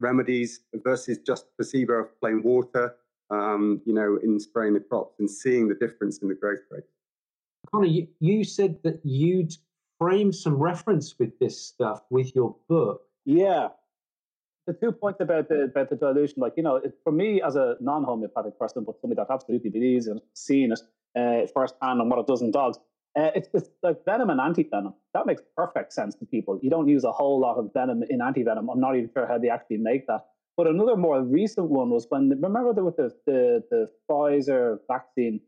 remedies 0.00 0.60
versus 0.74 1.18
just 1.18 1.46
placebo 1.56 1.94
of 1.94 2.20
plain 2.20 2.42
water, 2.42 2.94
um, 3.30 3.80
you 3.84 3.94
know, 3.94 4.18
in 4.22 4.38
spraying 4.38 4.74
the 4.74 4.80
crops 4.80 5.16
and 5.18 5.30
seeing 5.30 5.68
the 5.68 5.74
difference 5.74 6.18
in 6.18 6.28
the 6.28 6.34
growth 6.34 6.60
rate. 6.70 6.84
Conor, 7.72 7.86
you, 7.86 8.06
you 8.20 8.44
said 8.44 8.78
that 8.84 9.00
you'd 9.04 9.52
frame 9.98 10.32
some 10.32 10.56
reference 10.56 11.18
with 11.18 11.38
this 11.38 11.60
stuff 11.60 12.02
with 12.10 12.34
your 12.34 12.56
book. 12.68 13.02
Yeah. 13.24 13.68
The 14.66 14.72
two 14.74 14.92
points 14.92 15.20
about 15.20 15.48
the 15.48 15.64
about 15.64 15.90
the 15.90 15.96
dilution, 15.96 16.40
like 16.40 16.54
you 16.56 16.62
know, 16.62 16.76
it, 16.76 16.94
for 17.04 17.12
me 17.12 17.42
as 17.42 17.54
a 17.56 17.76
non-homeopathic 17.80 18.58
person, 18.58 18.82
but 18.84 18.98
somebody 19.00 19.20
that 19.20 19.32
absolutely 19.32 19.68
believes 19.68 20.06
in 20.06 20.20
seeing 20.34 20.72
it 20.72 20.80
uh, 21.16 21.46
firsthand 21.52 22.00
and 22.00 22.10
what 22.10 22.18
it 22.18 22.26
does 22.26 22.40
in 22.40 22.50
dogs, 22.50 22.78
uh, 23.16 23.30
it's, 23.34 23.48
it's 23.52 23.68
like 23.82 24.02
venom 24.06 24.30
and 24.30 24.40
anti-venom. 24.40 24.94
That 25.12 25.26
makes 25.26 25.42
perfect 25.54 25.92
sense 25.92 26.14
to 26.16 26.24
people. 26.24 26.58
You 26.62 26.70
don't 26.70 26.88
use 26.88 27.04
a 27.04 27.12
whole 27.12 27.38
lot 27.38 27.58
of 27.58 27.72
venom 27.74 28.04
in 28.08 28.22
anti-venom. 28.22 28.70
I'm 28.70 28.80
not 28.80 28.96
even 28.96 29.10
sure 29.12 29.26
how 29.26 29.38
they 29.38 29.50
actually 29.50 29.78
make 29.78 30.06
that. 30.06 30.24
But 30.56 30.66
another 30.68 30.96
more 30.96 31.22
recent 31.22 31.68
one 31.68 31.90
was 31.90 32.06
when 32.08 32.30
remember 32.30 32.72
there 32.72 32.84
was 32.84 32.96
the 32.96 33.14
the, 33.26 33.62
the 33.70 33.90
Pfizer 34.08 34.78
vaccine 34.88 35.40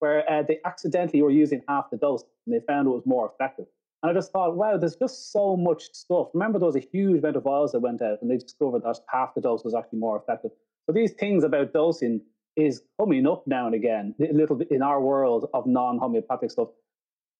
where 0.00 0.28
uh, 0.30 0.42
they 0.42 0.58
accidentally 0.64 1.22
were 1.22 1.30
using 1.30 1.62
half 1.68 1.90
the 1.90 1.96
dose 1.96 2.24
and 2.46 2.54
they 2.54 2.64
found 2.66 2.86
it 2.86 2.90
was 2.90 3.06
more 3.06 3.30
effective. 3.32 3.66
And 4.02 4.10
I 4.10 4.14
just 4.14 4.32
thought, 4.32 4.54
wow, 4.54 4.76
there's 4.76 4.96
just 4.96 5.32
so 5.32 5.56
much 5.56 5.84
stuff. 5.94 6.28
Remember, 6.34 6.58
there 6.58 6.66
was 6.66 6.76
a 6.76 6.80
huge 6.92 7.20
amount 7.20 7.36
of 7.36 7.44
vials 7.44 7.72
that 7.72 7.80
went 7.80 8.02
out, 8.02 8.18
and 8.20 8.30
they 8.30 8.36
discovered 8.36 8.82
that 8.82 8.98
half 9.10 9.34
the 9.34 9.40
dose 9.40 9.64
was 9.64 9.74
actually 9.74 9.98
more 9.98 10.18
effective. 10.18 10.50
So 10.84 10.92
these 10.92 11.12
things 11.12 11.42
about 11.42 11.72
dosing 11.72 12.20
is 12.54 12.82
coming 13.00 13.26
up 13.26 13.46
now 13.46 13.64
and 13.64 13.74
again, 13.74 14.14
a 14.20 14.34
little 14.34 14.56
bit 14.56 14.70
in 14.70 14.82
our 14.82 15.00
world 15.00 15.48
of 15.54 15.66
non-homeopathic 15.66 16.50
stuff. 16.50 16.68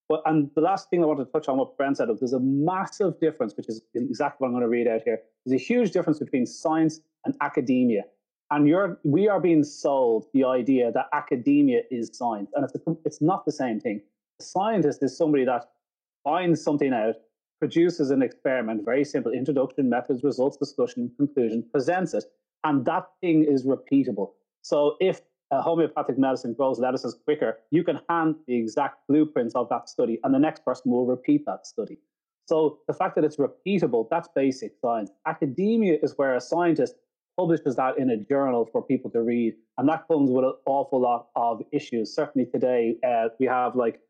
But 0.09 0.23
and 0.27 0.51
the 0.55 0.61
last 0.61 0.91
thing 0.91 1.03
I 1.03 1.07
want 1.07 1.21
to 1.21 1.25
touch 1.25 1.49
on 1.49 1.57
what 1.57 1.77
Brent 1.77 1.97
said, 1.97 2.09
there's 2.09 2.33
a 2.33 2.41
massive 2.41 3.19
difference, 3.21 3.57
which 3.57 3.69
is 3.69 3.83
exactly 3.95 4.37
what 4.45 4.49
I'm 4.49 4.53
going 4.53 4.63
to 4.63 4.69
read 4.69 4.87
out 4.87 5.03
here. 5.05 5.21
There's 5.45 5.61
a 5.61 5.65
huge 5.65 5.93
difference 5.93 6.19
between 6.19 6.47
science 6.47 7.01
and 7.25 7.35
academia. 7.41 8.03
And 8.51 8.69
you're, 8.69 9.01
we 9.05 9.29
are 9.29 9.41
being 9.41 9.65
sold 9.65 10.27
the 10.35 10.45
idea 10.45 10.93
that 10.93 11.07
academia 11.13 11.81
is 11.91 12.11
science, 12.13 12.51
and 12.55 12.65
it's, 12.65 12.75
a, 12.75 12.97
it's 13.05 13.23
not 13.23 13.47
the 13.47 13.53
same 13.53 13.81
thing. 13.81 14.03
A 14.41 14.45
scientist 14.45 15.03
is 15.03 15.17
somebody 15.17 15.45
that 15.47 15.71
finds 16.23 16.63
something 16.63 16.93
out, 16.93 17.15
produces 17.59 18.11
an 18.11 18.23
experiment, 18.23 18.85
very 18.85 19.05
simple 19.05 19.33
introduction, 19.33 19.89
methods, 19.89 20.23
results, 20.23 20.59
discussion, 20.59 21.11
conclusion, 21.17 21.65
presents 21.73 22.13
it, 22.13 22.25
and 22.65 22.85
that 22.85 23.07
thing 23.23 23.45
is 23.45 23.65
repeatable. 23.65 24.33
So 24.63 24.97
if 25.01 25.23
a 25.55 25.63
homeopathic 25.63 26.19
medicine 26.19 26.53
grows 26.55 26.79
lettuces 26.79 27.17
quicker, 27.25 27.59
you 27.71 27.85
can 27.85 28.01
hand 28.09 28.35
the 28.47 28.57
exact 28.57 29.07
blueprints 29.09 29.55
of 29.55 29.69
that 29.69 29.89
study, 29.89 30.19
and 30.25 30.35
the 30.35 30.39
next 30.39 30.65
person 30.65 30.91
will 30.91 31.07
repeat 31.07 31.45
that 31.47 31.67
study. 31.67 31.99
So 32.47 32.81
the 32.89 32.95
fact 32.95 33.15
that 33.15 33.25
it's 33.25 33.37
repeatable, 33.37 34.07
that's 34.11 34.29
basic 34.35 34.73
science. 34.81 35.11
Academia 35.27 35.99
is 36.03 36.15
where 36.17 36.35
a 36.35 36.41
scientist 36.41 36.97
publishes 37.37 37.77
that 37.77 37.99
in 37.99 38.11
a 38.11 38.17
journal 38.17 38.69
for 38.71 38.83
people 38.83 39.11
to 39.13 39.23
read, 39.23 39.55
and 39.79 39.89
that 39.89 40.07
comes 40.09 40.31
with 40.31 40.45
an 40.45 40.55
awful 40.67 41.01
lot 41.01 41.29
of 41.37 41.63
issues. 41.73 42.15
Certainly 42.15 42.51
today, 42.51 42.97
uh, 43.07 43.29
we 43.39 43.47
have 43.47 43.77
like 43.77 44.01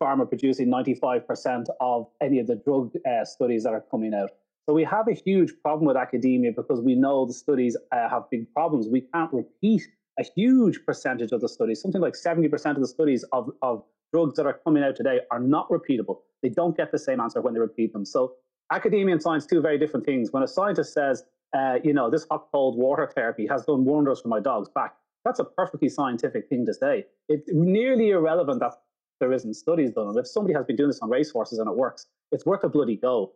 pharma 0.00 0.26
producing 0.28 0.68
95% 0.68 1.66
of 1.80 2.06
any 2.20 2.38
of 2.38 2.46
the 2.46 2.56
drug 2.56 2.92
uh, 3.06 3.24
studies 3.24 3.64
that 3.64 3.74
are 3.74 3.84
coming 3.90 4.14
out. 4.14 4.30
So 4.66 4.74
we 4.74 4.84
have 4.84 5.08
a 5.08 5.12
huge 5.12 5.52
problem 5.62 5.86
with 5.86 5.96
academia 5.96 6.52
because 6.52 6.80
we 6.80 6.94
know 6.94 7.26
the 7.26 7.32
studies 7.32 7.76
uh, 7.90 8.08
have 8.08 8.30
big 8.30 8.52
problems. 8.54 8.86
We 8.88 9.02
can't 9.12 9.32
repeat 9.32 9.82
a 10.18 10.24
huge 10.36 10.84
percentage 10.84 11.32
of 11.32 11.40
the 11.40 11.48
studies, 11.48 11.80
something 11.80 12.00
like 12.00 12.14
70% 12.14 12.52
of 12.70 12.80
the 12.80 12.86
studies 12.86 13.24
of, 13.32 13.50
of 13.62 13.84
drugs 14.12 14.36
that 14.36 14.46
are 14.46 14.60
coming 14.64 14.82
out 14.82 14.96
today 14.96 15.20
are 15.30 15.40
not 15.40 15.68
repeatable. 15.70 16.18
They 16.42 16.50
don't 16.50 16.76
get 16.76 16.92
the 16.92 16.98
same 16.98 17.20
answer 17.20 17.40
when 17.40 17.54
they 17.54 17.60
repeat 17.60 17.92
them. 17.92 18.04
So 18.04 18.34
academia 18.70 19.14
and 19.14 19.22
science, 19.22 19.46
two 19.46 19.60
very 19.60 19.78
different 19.78 20.04
things. 20.04 20.32
When 20.32 20.42
a 20.42 20.48
scientist 20.48 20.92
says, 20.92 21.24
uh, 21.56 21.78
you 21.82 21.92
know, 21.92 22.10
this 22.10 22.26
hot 22.30 22.48
cold 22.52 22.76
water 22.76 23.10
therapy 23.14 23.46
has 23.46 23.64
done 23.64 23.84
wonders 23.84 24.20
for 24.20 24.28
my 24.28 24.40
dog's 24.40 24.68
back, 24.68 24.94
that's 25.24 25.38
a 25.38 25.44
perfectly 25.44 25.88
scientific 25.88 26.48
thing 26.48 26.66
to 26.66 26.74
say. 26.74 27.06
It's 27.28 27.48
nearly 27.52 28.10
irrelevant 28.10 28.60
that 28.60 28.74
there 29.20 29.32
isn't 29.32 29.54
studies 29.54 29.92
done. 29.92 30.16
If 30.18 30.26
somebody 30.26 30.54
has 30.54 30.66
been 30.66 30.76
doing 30.76 30.88
this 30.88 31.00
on 31.00 31.08
racehorses 31.08 31.58
and 31.58 31.68
it 31.68 31.76
works, 31.76 32.06
it's 32.32 32.44
worth 32.44 32.64
a 32.64 32.68
bloody 32.68 32.96
go. 32.96 33.32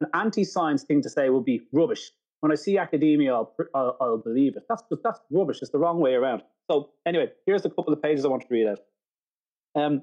An 0.00 0.08
anti-science 0.14 0.82
thing 0.82 1.02
to 1.02 1.08
say 1.08 1.30
would 1.30 1.44
be 1.44 1.62
rubbish. 1.72 2.10
When 2.40 2.50
I 2.52 2.54
see 2.54 2.78
academia, 2.78 3.34
I'll, 3.34 3.54
I'll, 3.74 3.96
I'll 4.00 4.18
believe 4.18 4.56
it. 4.56 4.64
That's 4.68 4.82
that's 5.04 5.20
rubbish. 5.30 5.58
It's 5.60 5.70
the 5.70 5.78
wrong 5.78 6.00
way 6.00 6.14
around. 6.14 6.42
So 6.70 6.90
anyway, 7.06 7.30
here's 7.46 7.64
a 7.64 7.70
couple 7.70 7.92
of 7.92 8.02
pages 8.02 8.24
I 8.24 8.28
want 8.28 8.42
to 8.42 8.48
read 8.50 8.66
out. 8.66 8.78
Um, 9.74 10.02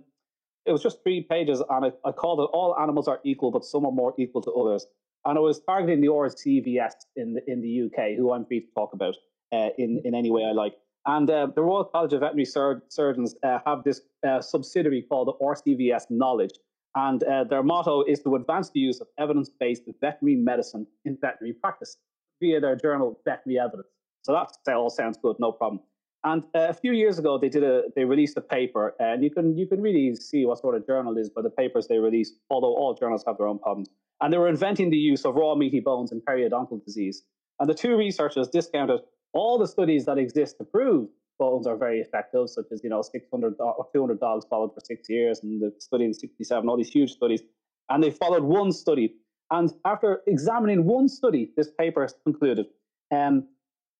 it 0.65 0.72
was 0.72 0.84
just 0.84 1.01
three 1.01 1.22
pages, 1.22 1.63
and 1.70 1.86
I, 1.86 1.91
I 2.08 2.12
called 2.12 2.39
it 2.41 2.50
"All 2.53 2.77
Animals 2.77 3.08
Are 3.08 3.20
Equal, 3.24 3.51
but 3.51 3.65
Some 3.65 3.86
Are 3.86 3.91
More 3.91 4.13
Equal 4.20 4.41
to 4.44 4.51
Others." 4.51 4.86
And 5.25 5.38
I 5.38 5.41
was 5.41 5.60
targeting 5.62 6.00
the 6.00 6.08
RCVS 6.08 6.94
in 7.15 7.34
the, 7.34 7.51
in 7.51 7.62
the 7.62 7.82
UK, 7.86 8.15
who 8.15 8.32
I'm 8.32 8.46
free 8.46 8.62
to 8.62 8.67
talk 8.75 8.94
about 8.94 9.15
uh, 9.51 9.70
in 9.77 10.01
in 10.06 10.13
any 10.13 10.29
way 10.29 10.46
I 10.46 10.51
like. 10.51 10.74
And 11.08 11.29
uh, 11.29 11.48
the 11.56 11.63
Royal 11.63 11.86
College 11.86 12.13
of 12.13 12.20
Veterinary 12.20 12.46
Sur- 12.46 12.84
Surgeons 12.89 13.34
uh, 13.41 13.60
have 13.65 13.84
this 13.84 14.01
uh, 14.27 14.41
subsidiary 14.41 15.01
called 15.01 15.29
the 15.29 15.34
RCVS 15.44 16.03
Knowledge. 16.10 16.51
And 16.96 17.24
uh, 17.24 17.46
their 17.46 17.63
motto 17.63 18.03
is 18.03 18.20
to 18.24 18.36
advance 18.36 18.72
the 18.72 18.79
use 18.79 19.00
of 19.00 19.08
evidence 19.17 19.50
based 19.50 19.84
veterinary 20.01 20.36
medicine 20.36 20.86
in 21.06 21.17
veterinary 21.22 21.53
practice 21.53 21.98
via 22.39 22.60
their 22.60 22.75
journal, 22.75 23.20
Veterinary 23.25 23.60
Evidence. 23.60 23.88
So 24.24 24.34
that 24.34 24.75
all 24.75 24.89
sounds 24.89 25.17
good, 25.22 25.38
no 25.39 25.51
problem. 25.51 25.82
And 26.24 26.44
uh, 26.56 26.67
a 26.70 26.74
few 26.74 26.91
years 26.91 27.20
ago, 27.20 27.38
they 27.38 27.50
did 27.50 27.63
a 27.63 27.84
they 27.96 28.03
released 28.03 28.36
a 28.38 28.41
paper, 28.41 28.96
and 29.00 29.24
you 29.24 29.29
can 29.29 29.58
you 29.58 29.67
can 29.67 29.82
really 29.82 30.15
see 30.15 30.46
what 30.46 30.60
sort 30.60 30.75
of 30.75 30.86
journal 30.86 31.17
is 31.17 31.29
by 31.29 31.41
the 31.41 31.50
papers 31.50 31.88
they 31.88 32.00
release. 32.00 32.34
Although 32.50 32.75
all 32.75 32.94
journals 32.96 33.24
have 33.27 33.38
their 33.38 33.48
own 33.48 33.60
problems, 33.60 33.89
and 34.22 34.34
they 34.34 34.38
were 34.38 34.50
inventing 34.50 34.89
the 34.89 34.98
use 34.98 35.25
of 35.25 35.36
raw 35.36 35.56
meaty 35.56 35.79
bones 35.79 36.12
in 36.12 36.22
periodontal 36.22 36.84
disease. 36.84 37.24
And 37.60 37.70
the 37.70 37.74
two 37.74 37.96
researchers 37.96 38.48
discounted 38.50 39.00
all 39.34 39.58
the 39.58 39.67
studies 39.67 40.06
that 40.06 40.17
exist 40.17 40.58
to 40.58 40.63
prove 40.63 41.08
bones 41.38 41.67
are 41.67 41.77
very 41.77 42.00
effective, 42.00 42.50
such 42.50 42.65
as 42.72 42.82
you 42.84 42.89
know 42.89 43.01
600 43.01 43.56
or 43.60 43.88
200 43.94 44.20
dogs 44.20 44.46
followed 44.50 44.74
for 44.74 44.82
six 44.84 45.08
years, 45.10 45.39
and 45.44 45.62
the 45.62 45.72
study 45.79 46.06
in 46.06 46.13
67, 46.13 46.67
all 46.67 46.77
these 46.77 46.89
huge 46.89 47.12
studies, 47.12 47.41
and 47.89 48.03
they 48.03 48.12
followed 48.12 48.44
one 48.44 48.72
study. 48.72 49.15
And 49.51 49.72
after 49.86 50.22
examining 50.27 50.86
one 50.86 51.08
study, 51.08 51.51
this 51.56 51.70
paper 51.72 52.08
concluded, 52.25 52.68
um, 53.12 53.48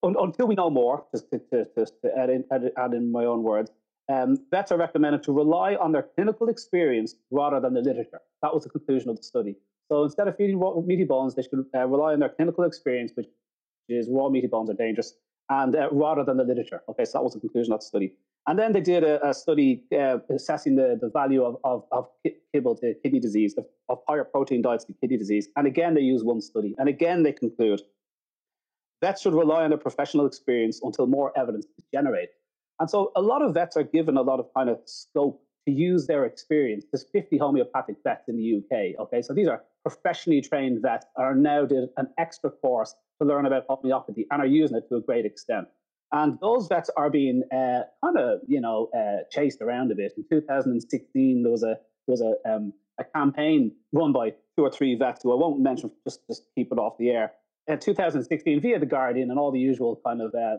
un- 0.04 0.16
until 0.20 0.48
we 0.48 0.56
know 0.56 0.70
more, 0.70 1.06
just 1.14 1.30
to, 1.32 1.40
to, 1.40 1.66
to, 1.76 2.18
add, 2.18 2.30
in, 2.30 2.44
add, 2.52 2.72
add, 2.78 2.94
in, 2.94 3.12
my 3.12 3.26
own 3.26 3.44
words, 3.44 3.72
um, 4.10 4.38
vets 4.52 4.72
are 4.72 4.78
recommended 4.78 5.24
to 5.24 5.32
rely 5.32 5.76
on 5.76 5.92
their 5.92 6.04
clinical 6.16 6.50
experience 6.50 7.16
rather 7.32 7.60
than 7.60 7.74
the 7.74 7.82
literature. 7.82 8.22
That 8.42 8.54
was 8.54 8.64
the 8.64 8.70
conclusion 8.70 9.10
of 9.10 9.18
the 9.18 9.24
study. 9.24 9.56
So 9.90 10.04
instead 10.04 10.28
of 10.28 10.36
feeding 10.36 10.60
raw 10.60 10.74
meaty 10.82 11.06
bones, 11.06 11.36
they 11.36 11.44
should 11.44 11.66
uh, 11.74 11.88
rely 11.88 12.14
on 12.14 12.20
their 12.20 12.30
clinical 12.30 12.66
experience, 12.66 13.12
which 13.16 13.28
is 13.88 14.10
raw 14.10 14.30
meaty 14.30 14.48
bones 14.48 14.70
are 14.70 14.74
dangerous, 14.74 15.14
and 15.50 15.76
uh, 15.76 15.88
rather 15.92 16.26
than 16.26 16.38
the 16.38 16.44
literature. 16.44 16.84
Okay, 16.90 17.06
so 17.06 17.18
that 17.18 17.24
was 17.24 17.34
the 17.34 17.40
conclusion 17.40 17.72
of 17.72 17.80
the 17.80 17.86
study. 17.86 18.14
And 18.48 18.58
then 18.58 18.72
they 18.72 18.80
did 18.80 19.04
a, 19.04 19.28
a 19.28 19.34
study 19.34 19.84
uh, 19.94 20.20
assessing 20.34 20.78
the, 20.78 20.98
the 21.00 21.10
value 21.10 21.44
of, 21.44 21.58
of, 21.66 21.84
of 21.92 22.08
kibble 22.54 22.76
to 22.78 22.94
kidney 23.04 23.20
disease, 23.20 23.56
of, 23.58 23.66
of 23.90 24.00
higher 24.08 24.24
protein 24.24 24.62
diets 24.62 24.86
to 24.86 24.94
kidney 24.94 25.18
disease. 25.18 25.50
And 25.58 25.68
again, 25.68 25.94
they 25.94 26.02
use 26.02 26.24
one 26.24 26.40
study. 26.40 26.74
And 26.78 26.88
again, 26.88 27.24
they 27.24 27.34
conclude 27.34 27.82
vets 29.02 29.22
should 29.22 29.34
rely 29.34 29.64
on 29.64 29.72
their 29.72 29.78
professional 29.78 30.26
experience 30.26 30.80
until 30.82 31.08
more 31.08 31.38
evidence 31.38 31.66
is 31.78 31.84
generated. 31.94 32.30
And 32.80 32.90
so 32.90 33.12
a 33.18 33.22
lot 33.22 33.42
of 33.42 33.54
vets 33.54 33.76
are 33.76 33.84
given 33.84 34.16
a 34.16 34.22
lot 34.22 34.40
of 34.40 34.48
kind 34.56 34.70
of 34.70 34.80
scope 34.86 35.44
to 35.68 35.74
use 35.74 36.08
their 36.08 36.24
experience. 36.24 36.86
There's 36.92 37.06
50 37.12 37.38
homeopathic 37.38 37.98
vets 38.02 38.30
in 38.30 38.38
the 38.38 38.58
UK. 38.58 39.00
Okay, 39.00 39.22
so 39.22 39.34
these 39.34 39.50
are 39.50 39.64
professionally 39.84 40.42
trained 40.42 40.82
vets 40.82 41.06
are 41.18 41.36
now 41.36 41.66
did 41.66 41.90
an 41.98 42.08
extra 42.18 42.50
course 42.50 42.96
to 43.22 43.28
learn 43.28 43.46
about 43.46 43.66
homeopathy 43.68 44.26
and 44.32 44.42
are 44.42 44.48
using 44.48 44.78
it 44.78 44.88
to 44.90 44.96
a 44.96 45.02
great 45.02 45.26
extent. 45.26 45.68
And 46.12 46.38
those 46.40 46.68
vets 46.68 46.90
are 46.96 47.10
being 47.10 47.44
uh, 47.52 47.82
kind 48.04 48.18
of, 48.18 48.40
you 48.48 48.62
know, 48.62 48.90
uh, 48.98 49.24
chased 49.30 49.62
around 49.62 49.92
a 49.92 49.96
bit. 49.96 50.14
In 50.18 50.24
2016, 50.30 51.44
there 51.44 51.52
was 51.52 51.64
a 51.64 51.78
there 52.08 52.14
was 52.14 52.22
a 52.22 52.36
um, 52.50 52.74
a 53.00 53.04
campaign 53.04 53.74
run 53.92 54.14
by 54.14 54.32
two 54.56 54.64
or 54.64 54.72
three 54.72 54.96
vets 54.96 55.22
who 55.24 55.32
I 55.32 55.36
won't 55.36 55.60
mention, 55.60 55.92
just 56.06 56.22
just 56.28 56.44
keep 56.56 56.72
it 56.72 56.80
off 56.80 56.98
the 56.98 57.10
air. 57.10 57.34
In 57.68 57.80
2016, 57.80 58.62
via 58.62 58.80
the 58.80 58.86
Guardian 58.86 59.30
and 59.30 59.38
all 59.38 59.52
the 59.52 59.60
usual 59.60 60.00
kind 60.06 60.22
of 60.22 60.34
uh, 60.34 60.58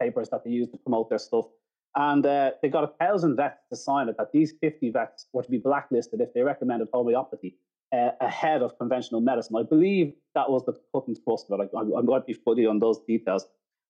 papers 0.00 0.28
that 0.30 0.42
they 0.44 0.50
use 0.50 0.68
to 0.70 0.78
promote 0.78 1.08
their 1.08 1.18
stuff, 1.18 1.46
and 1.94 2.26
uh, 2.26 2.50
they 2.60 2.68
got 2.68 2.84
a 2.84 2.92
thousand 2.98 3.36
vets 3.36 3.62
to 3.70 3.76
sign 3.76 4.08
it 4.08 4.16
that 4.18 4.32
these 4.32 4.52
50 4.60 4.90
vets 4.90 5.26
were 5.32 5.42
to 5.42 5.50
be 5.50 5.58
blacklisted 5.58 6.20
if 6.20 6.34
they 6.34 6.42
recommended 6.42 6.88
homeopathy 6.92 7.56
uh, 7.92 8.10
ahead 8.20 8.62
of 8.62 8.76
conventional 8.78 9.20
medicine. 9.20 9.56
I 9.56 9.62
believe 9.62 10.14
that 10.34 10.50
was 10.50 10.64
the 10.64 10.72
cut 10.92 11.04
thrust 11.24 11.46
of 11.50 11.60
it. 11.60 11.70
I, 11.74 11.78
I, 11.78 11.98
I 11.98 12.02
might 12.02 12.26
be 12.26 12.32
footy 12.32 12.66
on 12.66 12.78
those 12.78 12.98
details. 13.06 13.46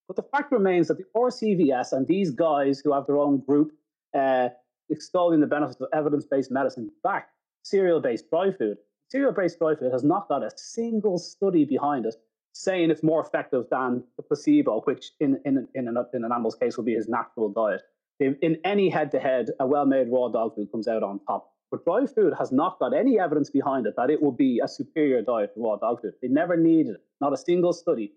But 0.07 0.17
the 0.17 0.23
fact 0.23 0.53
remains 0.53 0.89
that 0.89 0.99
the 0.99 1.05
RCVS 1.17 1.93
and 1.93 2.07
these 2.07 2.31
guys 2.31 2.81
who 2.81 2.93
have 2.93 3.07
their 3.07 3.19
own 3.19 3.39
group 3.39 3.73
uh, 4.15 4.49
extolling 4.91 5.41
the 5.41 5.47
benefits 5.47 5.81
of 5.81 5.89
evidence 5.93 6.27
based 6.27 6.51
medicine 6.51 6.91
back 7.03 7.29
cereal 7.63 8.01
based 8.01 8.29
dry 8.29 8.51
food. 8.51 8.77
Cereal 9.09 9.33
based 9.33 9.59
dry 9.59 9.75
food 9.75 9.93
has 9.93 10.05
not 10.05 10.29
got 10.29 10.43
a 10.43 10.51
single 10.57 11.19
study 11.19 11.65
behind 11.65 12.07
it 12.07 12.15
saying 12.53 12.91
it's 12.91 13.03
more 13.03 13.25
effective 13.25 13.65
than 13.71 14.05
the 14.17 14.23
placebo, 14.23 14.81
which 14.83 15.13
in, 15.21 15.41
in, 15.45 15.67
in, 15.75 15.89
an, 15.89 15.97
in 16.13 16.25
an 16.25 16.33
animal's 16.33 16.55
case 16.55 16.77
would 16.77 16.87
be 16.87 16.95
his 16.95 17.09
natural 17.09 17.49
diet. 17.49 17.83
in 18.21 18.59
any 18.65 18.91
head-to-head, 18.91 19.49
a 19.59 19.67
well-made 19.67 20.09
raw 20.11 20.29
dog 20.29 20.55
food 20.55 20.71
comes 20.71 20.87
out 20.87 21.03
on 21.03 21.19
top. 21.27 21.51
But 21.71 21.85
dry 21.85 22.05
food 22.05 22.35
has 22.39 22.53
not 22.53 22.79
got 22.79 22.95
any 22.95 23.19
evidence 23.19 23.49
behind 23.49 23.87
it 23.87 23.95
that 23.97 24.11
it 24.11 24.23
will 24.23 24.33
be 24.33 24.61
a 24.63 24.69
superior 24.69 25.23
diet 25.23 25.55
to 25.55 25.63
raw 25.63 25.77
dog 25.77 26.03
food. 26.03 26.13
They 26.21 26.29
never 26.29 26.57
needed 26.57 26.97
it, 26.97 27.01
not 27.23 27.33
a 27.33 27.39
single 27.39 27.73
study. 27.73 28.13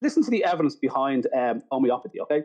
Listen 0.00 0.22
to 0.22 0.30
the 0.30 0.44
evidence 0.44 0.76
behind 0.76 1.26
um, 1.36 1.62
homeopathy, 1.70 2.20
okay? 2.20 2.42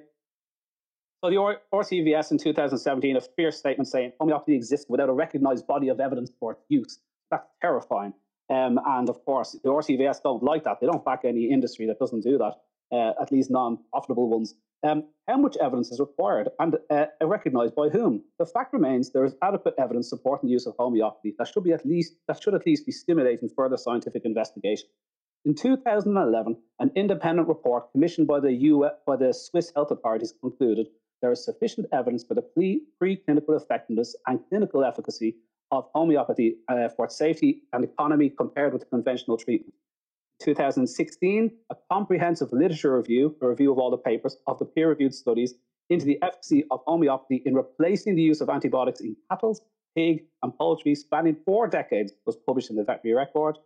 So 1.23 1.29
the 1.29 1.57
RCVS 1.73 2.31
in 2.31 2.37
2017, 2.37 3.15
a 3.15 3.21
fierce 3.21 3.57
statement 3.57 3.87
saying 3.87 4.11
homeopathy 4.19 4.55
exists 4.55 4.87
without 4.89 5.07
a 5.07 5.13
recognized 5.13 5.67
body 5.67 5.87
of 5.87 5.99
evidence 5.99 6.31
for 6.39 6.53
its 6.53 6.63
use. 6.67 6.99
That's 7.31 7.47
terrifying. 7.61 8.13
Um, 8.49 8.79
and 8.85 9.07
of 9.09 9.23
course, 9.23 9.57
the 9.63 9.69
RCVS 9.69 10.21
don't 10.21 10.43
like 10.43 10.65
that. 10.65 10.79
They 10.81 10.87
don't 10.87 11.05
back 11.05 11.21
any 11.23 11.49
industry 11.49 11.87
that 11.87 11.99
doesn't 11.99 12.23
do 12.23 12.37
that, 12.39 12.55
uh, 12.91 13.13
at 13.21 13.31
least 13.31 13.51
non-profitable 13.51 14.29
ones. 14.29 14.55
Um, 14.85 15.05
how 15.27 15.37
much 15.37 15.55
evidence 15.61 15.91
is 15.91 15.99
required 16.01 16.49
and 16.59 16.75
uh, 16.89 17.05
recognized 17.21 17.73
by 17.73 17.87
whom? 17.87 18.23
The 18.37 18.45
fact 18.45 18.73
remains 18.73 19.11
there 19.11 19.23
is 19.23 19.33
adequate 19.41 19.75
evidence 19.77 20.09
supporting 20.09 20.47
the 20.47 20.53
use 20.53 20.65
of 20.65 20.75
homeopathy 20.77 21.35
that 21.37 21.47
should 21.47 21.63
be 21.63 21.71
at 21.71 21.85
least 21.85 22.15
that 22.27 22.43
should 22.43 22.53
at 22.53 22.65
least 22.65 22.85
be 22.85 22.91
stimulating 22.91 23.49
further 23.55 23.77
scientific 23.77 24.25
investigation. 24.25 24.89
In 25.45 25.53
2011, 25.55 26.55
an 26.79 26.91
independent 26.95 27.49
report 27.49 27.91
commissioned 27.91 28.27
by 28.27 28.39
the 28.39 28.53
US, 28.53 28.93
by 29.05 29.17
the 29.17 29.33
Swiss 29.33 29.73
health 29.75 29.91
authorities 29.91 30.33
concluded 30.39 30.87
there 31.21 31.33
is 31.33 31.43
sufficient 31.43 31.87
evidence 31.91 32.23
for 32.23 32.33
the 32.33 32.45
preclinical 33.01 33.61
effectiveness 33.61 34.15
and 34.27 34.39
clinical 34.47 34.85
efficacy 34.85 35.35
of 35.71 35.89
homeopathy 35.93 36.59
uh, 36.69 36.87
for 36.87 37.09
safety 37.09 37.63
and 37.73 37.83
economy 37.83 38.29
compared 38.29 38.71
with 38.71 38.89
conventional 38.89 39.35
treatment. 39.35 39.73
2016, 40.41 41.51
a 41.69 41.75
comprehensive 41.91 42.53
literature 42.53 42.95
review, 42.97 43.35
a 43.41 43.47
review 43.47 43.71
of 43.73 43.79
all 43.79 43.91
the 43.91 43.97
papers 43.97 44.37
of 44.47 44.57
the 44.59 44.65
peer-reviewed 44.65 45.13
studies 45.13 45.55
into 45.89 46.05
the 46.05 46.21
efficacy 46.21 46.63
of 46.71 46.79
homeopathy 46.87 47.41
in 47.45 47.53
replacing 47.53 48.15
the 48.15 48.21
use 48.21 48.39
of 48.39 48.49
antibiotics 48.49 49.01
in 49.01 49.15
cattle, 49.29 49.59
pig, 49.93 50.23
and 50.41 50.57
poultry 50.57 50.95
spanning 50.95 51.35
four 51.45 51.67
decades 51.67 52.13
was 52.25 52.37
published 52.37 52.69
in 52.69 52.77
the 52.77 52.83
Veterinary 52.83 53.17
Record. 53.17 53.57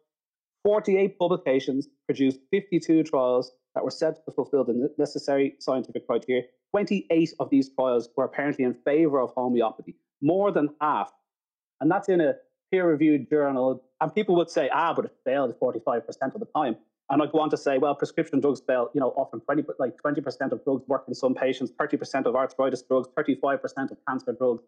48 0.64 1.18
publications 1.18 1.88
produced 2.06 2.40
52 2.52 3.04
trials 3.04 3.52
that 3.76 3.84
were 3.84 3.92
said 3.92 4.16
to 4.26 4.32
fulfill 4.32 4.64
the 4.64 4.90
necessary 4.98 5.56
scientific 5.60 6.08
criteria. 6.08 6.44
28 6.72 7.34
of 7.40 7.50
these 7.50 7.70
trials 7.74 8.10
were 8.18 8.26
apparently 8.26 8.66
in 8.66 8.74
favor 8.74 9.22
of 9.22 9.32
homeopathy, 9.36 9.96
more 10.22 10.52
than 10.52 10.70
half. 10.82 11.12
And 11.80 11.90
that's 11.90 12.10
in 12.10 12.22
a 12.22 12.34
peer 12.72 12.90
reviewed 12.90 13.30
journal. 13.30 13.84
And 14.02 14.14
people 14.14 14.36
would 14.36 14.50
say, 14.50 14.70
ah, 14.74 14.94
but 14.94 15.06
it 15.06 15.16
failed 15.24 15.54
45% 15.62 16.02
of 16.34 16.40
the 16.40 16.48
time. 16.56 16.76
And 17.10 17.22
I'd 17.22 17.32
go 17.32 17.40
on 17.40 17.50
to 17.52 17.58
say, 17.58 17.78
well, 17.78 17.96
prescription 17.96 18.42
drugs 18.42 18.62
fail, 18.68 18.90
you 18.94 19.00
know, 19.00 19.14
often 19.16 19.40
20, 19.40 19.64
like 19.80 19.94
20% 20.04 20.52
of 20.52 20.64
drugs 20.66 20.84
work 20.88 21.06
in 21.08 21.14
some 21.14 21.34
patients, 21.34 21.72
30% 21.80 22.26
of 22.26 22.36
arthritis 22.36 22.82
drugs, 22.82 23.08
35% 23.18 23.92
of 23.92 23.98
cancer 24.08 24.36
drugs. 24.38 24.64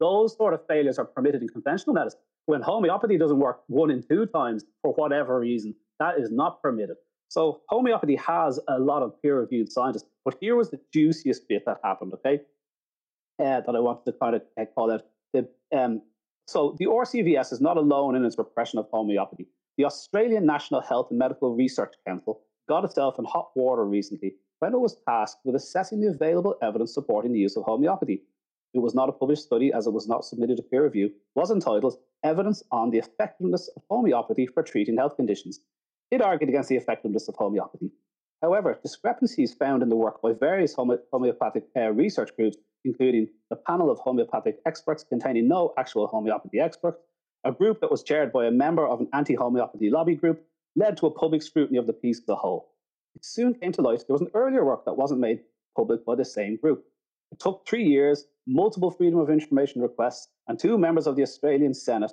Those 0.00 0.36
sort 0.36 0.54
of 0.54 0.66
failures 0.66 0.98
are 0.98 1.04
permitted 1.04 1.42
in 1.42 1.48
conventional 1.48 1.94
medicine. 1.94 2.20
When 2.46 2.62
homeopathy 2.62 3.16
doesn't 3.16 3.38
work 3.38 3.62
one 3.68 3.90
in 3.90 4.02
two 4.02 4.26
times 4.26 4.64
for 4.82 4.92
whatever 4.94 5.38
reason, 5.40 5.74
that 5.98 6.18
is 6.18 6.30
not 6.30 6.60
permitted. 6.60 6.96
So 7.28 7.62
homeopathy 7.68 8.16
has 8.16 8.60
a 8.68 8.78
lot 8.78 9.02
of 9.02 9.20
peer-reviewed 9.22 9.72
scientists. 9.72 10.04
But 10.24 10.36
here 10.40 10.56
was 10.56 10.70
the 10.70 10.80
juiciest 10.92 11.48
bit 11.48 11.64
that 11.66 11.78
happened, 11.82 12.12
okay? 12.14 12.40
Uh, 13.38 13.60
that 13.60 13.74
I 13.74 13.80
wanted 13.80 14.04
to 14.12 14.18
kind 14.18 14.36
of 14.36 14.42
uh, 14.60 14.64
call 14.74 14.92
out. 14.92 15.02
The, 15.32 15.48
um, 15.76 16.02
so 16.46 16.76
the 16.78 16.86
RCVS 16.86 17.52
is 17.52 17.60
not 17.60 17.76
alone 17.76 18.14
in 18.14 18.24
its 18.24 18.38
repression 18.38 18.78
of 18.78 18.86
homeopathy. 18.92 19.48
The 19.78 19.84
Australian 19.84 20.46
National 20.46 20.80
Health 20.80 21.08
and 21.10 21.18
Medical 21.18 21.56
Research 21.56 21.94
Council 22.06 22.42
got 22.68 22.84
itself 22.84 23.18
in 23.18 23.24
hot 23.24 23.50
water 23.56 23.84
recently 23.84 24.34
when 24.60 24.72
it 24.72 24.78
was 24.78 24.96
tasked 25.08 25.40
with 25.44 25.56
assessing 25.56 26.00
the 26.00 26.08
available 26.08 26.54
evidence 26.62 26.94
supporting 26.94 27.32
the 27.32 27.40
use 27.40 27.56
of 27.56 27.64
homeopathy. 27.64 28.22
It 28.74 28.82
was 28.82 28.94
not 28.94 29.08
a 29.08 29.12
published 29.12 29.44
study 29.44 29.72
as 29.72 29.86
it 29.86 29.92
was 29.92 30.08
not 30.08 30.24
submitted 30.24 30.56
to 30.56 30.62
peer 30.64 30.82
review, 30.82 31.12
was 31.36 31.52
entitled 31.52 31.96
Evidence 32.24 32.60
on 32.72 32.90
the 32.90 32.98
Effectiveness 32.98 33.68
of 33.76 33.84
Homeopathy 33.88 34.48
for 34.48 34.64
Treating 34.64 34.96
Health 34.96 35.14
Conditions. 35.14 35.60
It 36.10 36.20
argued 36.20 36.50
against 36.50 36.68
the 36.68 36.76
effectiveness 36.76 37.28
of 37.28 37.36
homeopathy. 37.36 37.92
However, 38.42 38.76
discrepancies 38.82 39.54
found 39.54 39.84
in 39.84 39.88
the 39.88 39.96
work 39.96 40.20
by 40.20 40.32
various 40.32 40.74
homeopathic 40.74 41.68
uh, 41.76 41.92
research 41.92 42.34
groups, 42.36 42.56
including 42.84 43.28
the 43.48 43.56
panel 43.56 43.90
of 43.90 44.00
homeopathic 44.00 44.58
experts 44.66 45.04
containing 45.04 45.46
no 45.46 45.72
actual 45.78 46.08
homeopathy 46.08 46.58
experts, 46.58 46.98
a 47.44 47.52
group 47.52 47.80
that 47.80 47.92
was 47.92 48.02
chaired 48.02 48.32
by 48.32 48.46
a 48.46 48.50
member 48.50 48.86
of 48.86 49.00
an 49.00 49.08
anti 49.12 49.34
homeopathy 49.34 49.88
lobby 49.88 50.16
group, 50.16 50.44
led 50.74 50.96
to 50.96 51.06
a 51.06 51.10
public 51.12 51.42
scrutiny 51.42 51.78
of 51.78 51.86
the 51.86 51.92
piece 51.92 52.18
as 52.18 52.28
a 52.28 52.34
whole. 52.34 52.72
It 53.14 53.24
soon 53.24 53.54
came 53.54 53.70
to 53.72 53.82
light 53.82 54.02
there 54.06 54.14
was 54.14 54.20
an 54.20 54.30
earlier 54.34 54.64
work 54.64 54.84
that 54.84 54.96
wasn't 54.96 55.20
made 55.20 55.40
public 55.76 56.04
by 56.04 56.16
the 56.16 56.24
same 56.24 56.56
group. 56.56 56.84
It 57.30 57.38
took 57.38 57.66
three 57.66 57.84
years, 57.84 58.26
multiple 58.46 58.90
Freedom 58.90 59.18
of 59.18 59.30
Information 59.30 59.80
requests, 59.80 60.28
and 60.48 60.58
two 60.58 60.78
members 60.78 61.06
of 61.06 61.16
the 61.16 61.22
Australian 61.22 61.74
Senate 61.74 62.12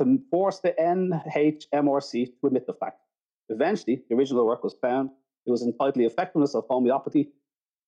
to 0.00 0.18
force 0.30 0.60
the 0.60 0.74
NHMRC 0.80 2.26
to 2.40 2.46
admit 2.46 2.66
the 2.66 2.74
fact. 2.74 3.00
Eventually, 3.48 4.02
the 4.08 4.16
original 4.16 4.46
work 4.46 4.64
was 4.64 4.74
found. 4.80 5.10
It 5.46 5.50
was 5.50 5.62
entitled 5.62 5.94
The 5.94 6.04
Effectiveness 6.04 6.54
of 6.54 6.64
Homeopathy, 6.68 7.30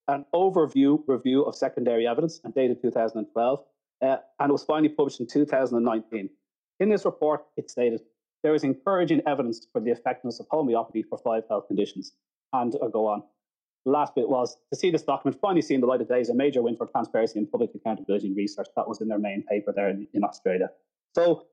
an 0.08 0.24
overview 0.34 1.02
review 1.06 1.42
of 1.42 1.54
secondary 1.54 2.06
evidence 2.06 2.40
and 2.44 2.54
dated 2.54 2.82
2012, 2.82 3.60
uh, 4.02 4.16
and 4.40 4.50
it 4.50 4.52
was 4.52 4.64
finally 4.64 4.88
published 4.88 5.20
in 5.20 5.26
2019. 5.26 6.28
In 6.80 6.88
this 6.88 7.04
report, 7.04 7.44
it 7.56 7.70
stated 7.70 8.02
there 8.42 8.54
is 8.54 8.64
encouraging 8.64 9.22
evidence 9.26 9.66
for 9.72 9.80
the 9.80 9.90
effectiveness 9.90 10.40
of 10.40 10.46
homeopathy 10.50 11.02
for 11.02 11.18
five 11.18 11.44
health 11.48 11.66
conditions. 11.68 12.12
And 12.52 12.74
I'll 12.82 12.90
go 12.90 13.06
on. 13.06 13.22
Last 13.86 14.14
bit 14.14 14.28
was 14.28 14.56
to 14.72 14.78
see 14.78 14.90
this 14.90 15.02
document 15.02 15.38
finally 15.40 15.60
seeing 15.60 15.80
the 15.80 15.86
light 15.86 16.00
of 16.00 16.08
day 16.08 16.20
is 16.20 16.30
a 16.30 16.34
major 16.34 16.62
win 16.62 16.76
for 16.76 16.86
transparency 16.86 17.38
and 17.38 17.50
public 17.50 17.70
accountability 17.74 18.28
in 18.28 18.34
research. 18.34 18.68
That 18.76 18.88
was 18.88 19.00
in 19.00 19.08
their 19.08 19.18
main 19.18 19.42
paper 19.42 19.72
there 19.76 19.90
in, 19.90 20.06
in 20.14 20.24
Australia. 20.24 20.70
So 21.14 21.46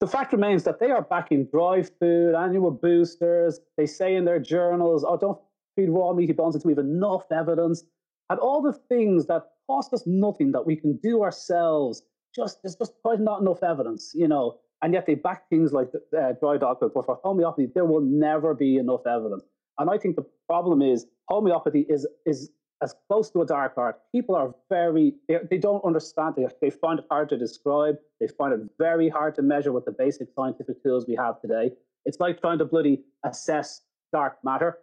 the 0.00 0.06
fact 0.06 0.32
remains 0.32 0.64
that 0.64 0.80
they 0.80 0.90
are 0.90 1.02
backing 1.02 1.46
dry 1.46 1.82
food, 1.82 2.34
annual 2.34 2.70
boosters. 2.70 3.60
They 3.76 3.86
say 3.86 4.14
in 4.16 4.24
their 4.24 4.40
journals, 4.40 5.04
oh, 5.06 5.16
don't 5.16 5.38
feed 5.76 5.90
raw 5.90 6.12
meaty 6.12 6.32
bones 6.32 6.54
until 6.54 6.68
we 6.68 6.72
have 6.72 6.84
enough 6.84 7.26
evidence. 7.30 7.84
And 8.30 8.40
all 8.40 8.62
the 8.62 8.72
things 8.72 9.26
that 9.26 9.42
cost 9.66 9.92
us 9.92 10.04
nothing 10.06 10.52
that 10.52 10.66
we 10.66 10.76
can 10.76 10.96
do 11.02 11.22
ourselves, 11.22 12.02
just 12.34 12.62
there's 12.62 12.76
just 12.76 12.94
quite 13.02 13.20
not 13.20 13.40
enough 13.40 13.62
evidence, 13.62 14.12
you 14.14 14.28
know. 14.28 14.58
And 14.82 14.92
yet 14.92 15.06
they 15.06 15.14
back 15.14 15.48
things 15.48 15.72
like 15.72 15.88
uh, 16.18 16.32
dry 16.40 16.58
dog 16.58 16.80
food. 16.80 16.92
But 16.94 17.06
for 17.06 17.18
homeopathy, 17.22 17.70
there 17.74 17.84
will 17.84 18.00
never 18.00 18.54
be 18.54 18.76
enough 18.76 19.06
evidence. 19.06 19.44
And 19.78 19.90
I 19.90 19.98
think 19.98 20.16
the 20.16 20.26
problem 20.46 20.82
is 20.82 21.06
homeopathy 21.28 21.86
is 21.88 22.06
is 22.26 22.50
as 22.84 22.94
close 23.08 23.30
to 23.30 23.42
a 23.42 23.46
dark 23.46 23.74
art. 23.76 24.00
People 24.12 24.34
are 24.34 24.54
very, 24.68 25.14
they, 25.28 25.58
don't 25.58 25.84
understand. 25.84 26.34
They, 26.36 26.46
they 26.60 26.70
find 26.70 26.98
it 26.98 27.06
hard 27.10 27.30
to 27.30 27.38
describe. 27.38 27.96
They 28.20 28.28
find 28.28 28.52
it 28.52 28.60
very 28.78 29.08
hard 29.08 29.34
to 29.36 29.42
measure 29.42 29.72
with 29.72 29.86
the 29.86 29.92
basic 29.92 30.28
scientific 30.36 30.82
tools 30.82 31.06
we 31.08 31.16
have 31.16 31.40
today. 31.40 31.70
It's 32.04 32.20
like 32.20 32.40
trying 32.40 32.58
to 32.58 32.66
bloody 32.66 33.02
assess 33.24 33.82
dark 34.12 34.36
matter, 34.44 34.78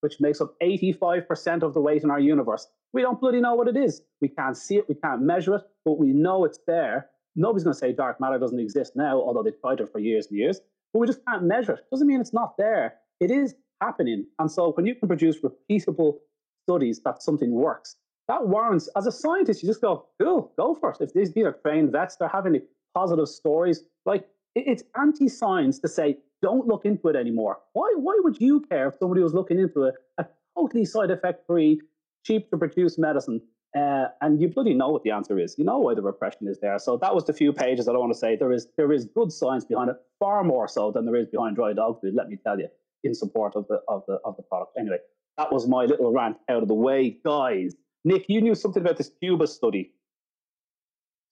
which 0.00 0.18
makes 0.18 0.40
up 0.40 0.54
85% 0.62 1.62
of 1.62 1.74
the 1.74 1.80
weight 1.80 2.02
in 2.02 2.10
our 2.10 2.20
universe. 2.20 2.68
We 2.94 3.02
don't 3.02 3.20
bloody 3.20 3.40
know 3.40 3.54
what 3.54 3.68
it 3.68 3.76
is. 3.76 4.00
We 4.22 4.28
can't 4.28 4.56
see 4.56 4.76
it, 4.76 4.88
we 4.88 4.94
can't 4.94 5.20
measure 5.20 5.56
it, 5.56 5.62
but 5.84 5.98
we 5.98 6.12
know 6.12 6.44
it's 6.44 6.60
there. 6.66 7.10
Nobody's 7.34 7.64
going 7.64 7.74
to 7.74 7.78
say 7.78 7.92
dark 7.92 8.18
matter 8.18 8.38
doesn't 8.38 8.58
exist 8.58 8.92
now, 8.96 9.20
although 9.20 9.42
they've 9.42 9.60
tried 9.60 9.80
it 9.80 9.92
for 9.92 9.98
years 9.98 10.28
and 10.28 10.38
years. 10.38 10.60
But 10.94 11.00
we 11.00 11.06
just 11.06 11.20
can't 11.26 11.42
measure 11.42 11.72
it. 11.72 11.84
Doesn't 11.90 12.06
mean 12.06 12.20
it's 12.20 12.32
not 12.32 12.56
there. 12.56 12.94
It 13.20 13.30
is 13.30 13.54
happening. 13.80 14.26
And 14.38 14.50
so 14.50 14.72
when 14.72 14.86
you 14.86 14.94
can 14.94 15.08
produce 15.08 15.38
repeatable 15.40 16.18
studies 16.64 17.00
that 17.04 17.22
something 17.22 17.52
works, 17.52 17.96
that 18.28 18.46
warrants, 18.46 18.88
as 18.96 19.06
a 19.06 19.12
scientist, 19.12 19.62
you 19.62 19.68
just 19.68 19.80
go, 19.80 20.06
cool, 20.20 20.52
go 20.56 20.74
for 20.74 20.90
it. 20.90 20.96
If 21.00 21.12
these, 21.12 21.32
these 21.32 21.44
are 21.44 21.52
trained 21.52 21.92
vets, 21.92 22.16
they're 22.16 22.28
having 22.28 22.60
positive 22.94 23.28
stories. 23.28 23.84
Like, 24.04 24.26
it's 24.54 24.82
anti 24.98 25.28
science 25.28 25.78
to 25.80 25.88
say, 25.88 26.18
don't 26.42 26.66
look 26.66 26.84
into 26.84 27.08
it 27.08 27.16
anymore. 27.16 27.58
Why, 27.72 27.92
why 27.96 28.18
would 28.22 28.40
you 28.40 28.60
care 28.60 28.88
if 28.88 28.94
somebody 28.98 29.22
was 29.22 29.34
looking 29.34 29.58
into 29.58 29.84
a, 29.84 29.92
a 30.18 30.26
totally 30.56 30.84
side 30.84 31.10
effect 31.10 31.46
free, 31.46 31.80
cheap 32.24 32.50
to 32.50 32.56
produce 32.56 32.98
medicine? 32.98 33.40
Uh, 33.76 34.06
and 34.22 34.40
you 34.40 34.48
bloody 34.48 34.72
know 34.72 34.88
what 34.88 35.02
the 35.02 35.10
answer 35.10 35.38
is. 35.38 35.56
You 35.58 35.64
know 35.64 35.78
why 35.78 35.94
the 35.94 36.00
repression 36.02 36.48
is 36.48 36.58
there. 36.60 36.78
So 36.78 36.96
that 36.96 37.14
was 37.14 37.24
the 37.24 37.34
few 37.34 37.52
pages 37.52 37.84
that 37.86 37.92
I 37.92 37.98
want 37.98 38.12
to 38.12 38.18
say. 38.18 38.34
There 38.34 38.52
is 38.52 38.68
there 38.76 38.90
is 38.90 39.04
good 39.04 39.30
science 39.30 39.66
behind 39.66 39.90
it, 39.90 39.96
far 40.18 40.42
more 40.44 40.66
so 40.66 40.90
than 40.90 41.04
there 41.04 41.16
is 41.16 41.26
behind 41.26 41.56
dry 41.56 41.74
dog 41.74 42.00
food. 42.00 42.14
Let 42.14 42.28
me 42.28 42.38
tell 42.42 42.58
you, 42.58 42.68
in 43.06 43.14
support 43.14 43.54
of 43.56 43.66
the 43.68 43.80
of 43.88 44.02
the 44.06 44.18
of 44.24 44.36
the 44.36 44.42
product. 44.42 44.72
Anyway, 44.78 44.98
that 45.38 45.52
was 45.52 45.66
my 45.68 45.84
little 45.84 46.12
rant 46.12 46.36
out 46.48 46.62
of 46.62 46.68
the 46.68 46.74
way, 46.74 47.18
guys. 47.24 47.74
Nick, 48.04 48.26
you 48.28 48.40
knew 48.40 48.54
something 48.54 48.82
about 48.82 48.96
this 48.96 49.10
Cuba 49.20 49.46
study. 49.46 49.92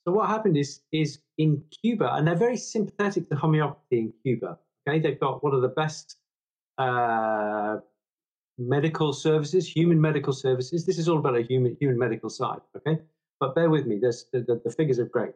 So 0.06 0.12
what 0.12 0.28
happened 0.28 0.56
is 0.56 0.80
is 0.92 1.18
in 1.38 1.62
Cuba, 1.82 2.14
and 2.14 2.26
they're 2.26 2.34
very 2.34 2.56
sympathetic 2.56 3.28
to 3.30 3.37
homeopathy 3.37 3.98
in 3.98 4.12
Cuba. 4.22 4.58
Okay, 4.87 5.00
they've 5.00 5.20
got 5.20 5.42
one 5.42 5.54
of 5.54 5.62
the 5.62 5.68
best 5.68 6.16
uh, 6.78 7.76
medical 8.58 9.12
services, 9.12 9.66
human 9.66 10.00
medical 10.00 10.32
services. 10.32 10.84
This 10.84 10.98
is 10.98 11.08
all 11.08 11.18
about 11.18 11.37
a 11.37 11.42
human 11.42 11.76
human 11.80 11.98
medical 11.98 12.28
side. 12.28 12.60
Okay, 12.76 13.00
but 13.40 13.54
bear 13.54 13.70
with 13.70 13.87
me. 13.87 13.98
There's 14.00 14.26
the, 14.32 14.40
the, 14.40 14.60
the 14.64 14.70
figures 14.70 14.98
are 14.98 15.06
great. 15.06 15.32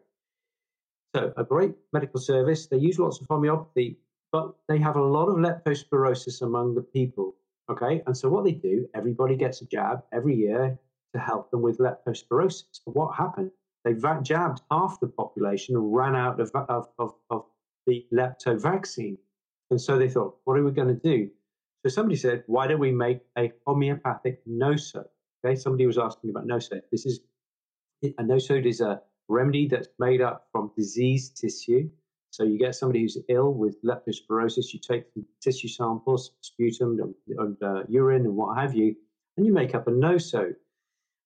So 1.15 1.33
a 1.37 1.45
great 1.45 1.75
medical 1.93 2.21
service. 2.21 2.67
They 2.67 2.77
use 2.77 2.99
lots 2.99 3.21
of 3.21 3.27
homeopathy, 3.31 3.99
but 4.33 4.55
they 4.69 4.79
have 4.79 4.97
a 4.97 5.03
lot 5.03 5.29
of 5.29 5.37
leptospirosis 5.37 6.43
among 6.43 6.75
the 6.75 6.83
people 6.83 7.35
Okay, 7.71 8.03
and 8.07 8.17
so 8.17 8.31
what 8.31 8.45
they 8.45 8.53
do, 8.53 8.89
everybody 8.95 9.37
gets 9.37 9.61
a 9.61 9.67
jab 9.67 10.03
every 10.13 10.35
year. 10.35 10.79
to 11.15 11.19
help 11.19 11.51
them 11.51 11.63
with 11.63 11.79
leptospirosis. 11.79 12.81
But 12.85 12.95
what 12.95 13.15
happened? 13.15 13.51
They 13.85 13.95
jabbed 14.23 14.61
half 14.71 15.01
the 15.01 15.07
population 15.07 15.75
and 15.75 15.95
ran 15.95 16.15
out 16.15 16.39
of, 16.39 16.51
of, 16.55 16.89
of, 16.99 17.15
of 17.31 17.47
the 17.87 18.07
lepto 18.13 18.61
vaccine. 18.61 19.17
And 19.71 19.81
so 19.81 19.97
they 19.99 20.11
thought, 20.11 20.37
what 20.45 20.59
are 20.59 20.65
we 20.65 20.71
going 20.71 20.89
to 20.89 20.95
do? 20.95 21.31
So 21.83 21.89
somebody 21.89 22.17
said, 22.17 22.45
why 22.47 22.67
don't 22.67 22.79
we 22.79 22.93
make 22.93 23.21
a 23.39 23.51
homeopathic 23.67 24.43
nosode? 24.47 25.09
Okay, 25.43 25.57
somebody 25.57 25.87
was 25.87 25.97
asking 25.97 26.29
about 26.29 26.47
nosode. 26.47 26.83
This 26.93 27.07
is 27.07 27.21
a 28.03 28.23
nosode 28.23 28.67
is 28.67 28.83
a 28.83 29.01
remedy 29.29 29.67
that's 29.67 29.89
made 29.99 30.21
up 30.21 30.49
from 30.53 30.73
diseased 30.77 31.39
tissue. 31.39 31.89
So 32.31 32.45
you 32.45 32.59
get 32.59 32.75
somebody 32.75 33.03
who's 33.03 33.19
ill 33.29 33.53
with 33.53 33.83
leptospirosis, 33.83 34.73
you 34.73 34.81
take 34.81 35.05
some 35.15 35.25
tissue 35.41 35.69
samples, 35.69 36.33
sputum 36.43 36.99
and, 37.01 37.15
and 37.39 37.63
uh, 37.63 37.83
urine 37.89 38.27
and 38.27 38.37
what 38.37 38.59
have 38.59 38.75
you, 38.75 38.95
and 39.37 39.47
you 39.47 39.53
make 39.53 39.75
up 39.75 39.89
a 39.89 39.91
nosode. 39.91 40.57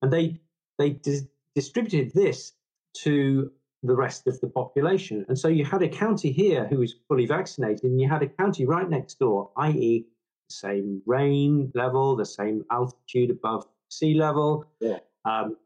And 0.00 0.12
they 0.12 0.40
they 0.78 0.90
dis- 0.90 1.26
distributed 1.54 2.12
this 2.14 2.52
to 2.98 3.50
the 3.82 3.94
rest 3.94 4.26
of 4.26 4.40
the 4.40 4.46
population. 4.46 5.24
And 5.28 5.38
so 5.38 5.48
you 5.48 5.64
had 5.64 5.82
a 5.82 5.88
county 5.88 6.30
here 6.30 6.66
who 6.66 6.78
was 6.78 6.94
fully 7.08 7.26
vaccinated, 7.26 7.84
and 7.84 8.00
you 8.00 8.08
had 8.08 8.22
a 8.22 8.28
county 8.28 8.64
right 8.64 8.88
next 8.88 9.18
door, 9.18 9.50
i.e., 9.56 10.06
the 10.48 10.54
same 10.54 11.02
rain 11.06 11.72
level, 11.74 12.16
the 12.16 12.26
same 12.26 12.64
altitude 12.70 13.30
above 13.30 13.66
sea 13.88 14.14
level, 14.14 14.64
yeah. 14.80 14.98
um, 15.24 15.56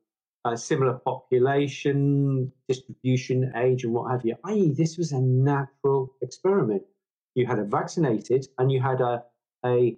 similar 0.54 0.94
population 0.94 2.52
distribution, 2.68 3.52
age, 3.56 3.85
and 3.85 3.92
what 3.92 4.11
have 4.11 4.24
you. 4.24 4.37
I.e., 4.44 4.72
this 4.76 4.98
was 4.98 5.12
a 5.12 5.20
natural 5.20 6.14
experiment. 6.20 6.82
You 7.35 7.46
had 7.46 7.59
a 7.59 7.64
vaccinated 7.64 8.46
and 8.59 8.70
you 8.70 8.80
had 8.80 9.00
a, 9.00 9.24
a 9.64 9.96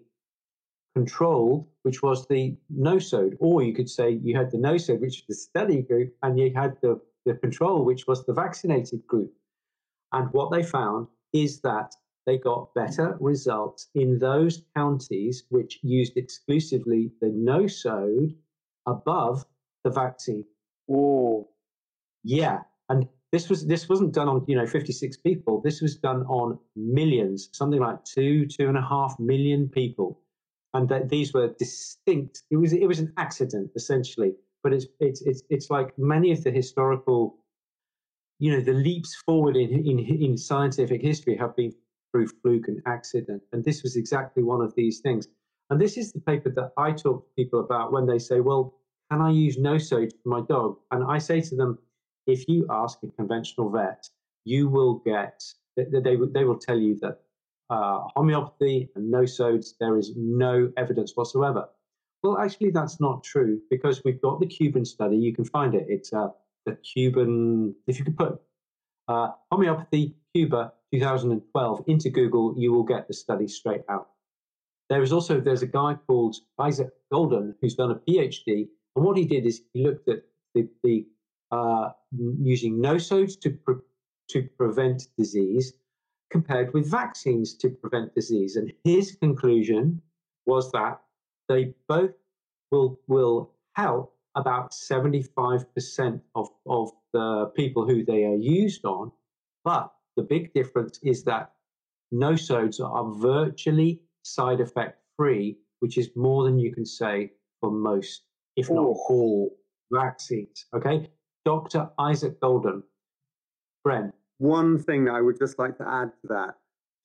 controlled, 0.95 1.67
which 1.83 2.03
was 2.03 2.27
the 2.27 2.57
nosode, 2.75 3.37
or 3.41 3.63
you 3.63 3.75
could 3.75 3.91
say 3.91 4.11
you 4.23 4.37
had 4.37 4.51
the 4.51 4.59
nosode, 4.59 5.01
which 5.01 5.25
was 5.27 5.27
the 5.29 5.35
study 5.35 5.83
group, 5.83 6.15
and 6.23 6.39
you 6.39 6.53
had 6.55 6.77
the, 6.83 7.01
the 7.25 7.35
control, 7.35 7.85
which 7.85 8.07
was 8.07 8.25
the 8.25 8.33
vaccinated 8.33 9.07
group. 9.07 9.33
And 10.13 10.33
what 10.33 10.51
they 10.51 10.63
found 10.63 11.09
is 11.33 11.61
that 11.61 11.95
they 12.27 12.39
got 12.39 12.75
better 12.75 13.17
results 13.21 13.89
in 13.95 14.19
those 14.19 14.63
counties 14.77 15.45
which 15.49 15.79
used 15.83 16.17
exclusively 16.17 17.11
the 17.21 17.29
nosode 17.29 18.35
above 18.87 19.47
the 19.89 19.95
vaccine. 19.95 20.45
Oh, 20.91 21.49
yeah, 22.25 22.61
and 22.89 23.07
this 23.33 23.49
was 23.49 23.67
this 23.67 23.89
wasn't 23.89 24.15
done 24.15 24.29
on 24.29 24.45
you 24.47 24.57
know 24.57 24.67
56 24.67 25.17
people. 25.19 25.61
This 25.63 25.81
was 25.81 25.97
done 25.97 26.23
on 26.27 26.59
millions, 26.77 27.49
something 27.53 27.81
like 27.81 28.05
two 28.05 28.47
two 28.47 28.69
and 28.69 28.79
a 28.79 28.83
half 28.83 29.19
million 29.19 29.69
people, 29.69 30.21
and 30.75 30.89
that 30.89 31.09
these 31.09 31.33
were 31.33 31.55
distinct. 31.59 32.43
It 32.51 32.57
was 32.57 32.73
it 32.73 32.87
was 32.87 33.01
an 33.01 33.13
accident 33.17 33.71
essentially, 33.77 34.33
but 34.63 34.73
it's 34.73 34.87
it's 35.01 35.23
it's 35.23 35.43
it's 35.51 35.71
like 35.71 35.99
many 35.99 36.33
of 36.33 36.43
the 36.45 36.51
historical, 36.51 37.37
you 38.39 38.53
know, 38.53 38.61
the 38.61 38.73
leaps 38.73 39.15
forward 39.27 39.57
in 39.57 39.71
in 39.71 39.99
in 39.99 40.37
scientific 40.37 41.03
history 41.03 41.37
have 41.37 41.55
been 41.57 41.73
through 42.11 42.29
fluke 42.29 42.69
and 42.69 42.81
accident, 42.87 43.43
and 43.53 43.65
this 43.65 43.83
was 43.83 43.97
exactly 43.97 44.43
one 44.43 44.63
of 44.63 44.75
these 44.75 45.01
things. 45.01 45.29
And 45.71 45.79
this 45.79 45.99
is 45.99 46.13
the 46.13 46.21
paper 46.21 46.49
that 46.51 46.73
I 46.79 46.93
talk 46.93 47.25
to 47.25 47.31
people 47.37 47.61
about 47.61 47.93
when 47.93 48.07
they 48.07 48.19
say, 48.19 48.41
well, 48.41 48.78
can 49.11 49.21
I 49.21 49.31
use 49.31 49.57
nosode 49.57 50.13
for 50.23 50.29
my 50.29 50.41
dog? 50.43 50.77
And 50.91 51.05
I 51.05 51.19
say 51.19 51.41
to 51.41 51.57
them, 51.57 51.79
if 52.27 52.47
you 52.49 52.67
ask 52.71 52.99
a 53.03 53.09
conventional 53.09 53.71
vet, 53.71 54.09
you 54.45 54.69
will 54.69 54.95
get, 55.05 55.43
they, 55.77 56.17
they, 56.35 56.45
will 56.45 56.59
tell 56.59 56.79
you 56.79 56.99
that 57.01 57.21
uh, 57.71 58.01
homeopathy 58.15 58.91
and 58.95 59.13
nosodes, 59.13 59.71
there 59.81 59.99
is 59.99 60.13
no 60.17 60.71
evidence 60.77 61.13
whatsoever. 61.15 61.69
Well, 62.23 62.39
actually, 62.39 62.71
that's 62.71 63.01
not 63.01 63.25
true 63.25 63.61
because 63.71 64.03
we've 64.05 64.21
got 64.21 64.41
the 64.41 64.47
Cuban 64.47 64.85
study. 64.85 65.17
You 65.17 65.35
can 65.35 65.45
find 65.45 65.75
it. 65.75 65.87
It's 65.89 66.13
uh, 66.13 66.29
the 66.67 66.77
Cuban, 66.77 67.75
if 67.87 67.99
you 67.99 68.05
could 68.05 68.19
put 68.19 68.41
uh, 69.07 69.29
homeopathy 69.51 70.17
Cuba 70.35 70.73
2012 70.93 71.85
into 71.87 72.11
Google, 72.11 72.55
you 72.59 72.73
will 72.73 72.83
get 72.83 73.09
the 73.09 73.15
study 73.15 73.49
straight 73.49 73.83
out. 73.89 74.09
There 74.91 75.03
is 75.03 75.13
also, 75.13 75.41
there's 75.41 75.63
a 75.63 75.67
guy 75.67 75.97
called 76.07 76.37
Isaac 76.59 76.91
Golden 77.13 77.55
who's 77.61 77.75
done 77.75 77.91
a 77.91 77.97
PhD 77.97 78.69
and 78.99 79.07
what 79.07 79.17
he 79.17 79.27
did 79.27 79.47
is 79.47 79.63
he 79.73 79.85
looked 79.85 80.09
at 80.09 80.25
the, 80.57 80.69
the 80.83 81.07
uh, 81.53 81.91
using 82.43 82.79
nosodes 82.79 83.39
to 83.43 83.51
pre- 83.51 83.77
to 84.31 84.43
prevent 84.59 85.07
disease 85.17 85.75
compared 86.33 86.75
with 86.75 86.91
vaccines 86.91 87.55
to 87.59 87.71
prevent 87.71 88.13
disease. 88.17 88.57
And 88.57 88.73
his 88.83 89.15
conclusion 89.15 90.03
was 90.47 90.73
that 90.73 91.01
they 91.49 91.75
both 91.87 92.11
will 92.73 92.99
will 93.07 93.53
help 93.77 94.17
about 94.35 94.73
75% 94.73 96.21
of, 96.35 96.49
of 96.67 96.91
the 97.13 97.53
people 97.55 97.87
who 97.87 98.05
they 98.05 98.25
are 98.25 98.35
used 98.35 98.85
on. 98.85 99.13
But 99.63 99.93
the 100.17 100.25
big 100.25 100.53
difference 100.55 100.99
is 101.05 101.23
that 101.23 101.53
nosodes 102.13 102.81
are 102.85 103.13
virtually 103.15 104.01
side 104.25 104.61
effect 104.61 105.01
free, 105.17 105.57
which 105.79 105.99
is 105.99 106.11
more 106.17 106.43
than 106.43 106.59
you 106.59 106.73
can 106.73 106.85
say 106.85 107.31
for 107.61 107.71
most 107.71 108.23
if 108.59 108.69
not 108.71 108.97
all, 109.09 109.57
vaccines. 109.93 110.67
Okay. 110.75 111.09
Dr. 111.45 111.89
Isaac 111.99 112.41
Golden. 112.41 112.83
Bren. 113.87 114.13
One 114.39 114.79
thing 114.79 115.09
I 115.09 115.21
would 115.21 115.39
just 115.39 115.59
like 115.59 115.79
to 115.79 115.89
add 115.89 116.13
to 116.23 116.29
that 116.29 116.55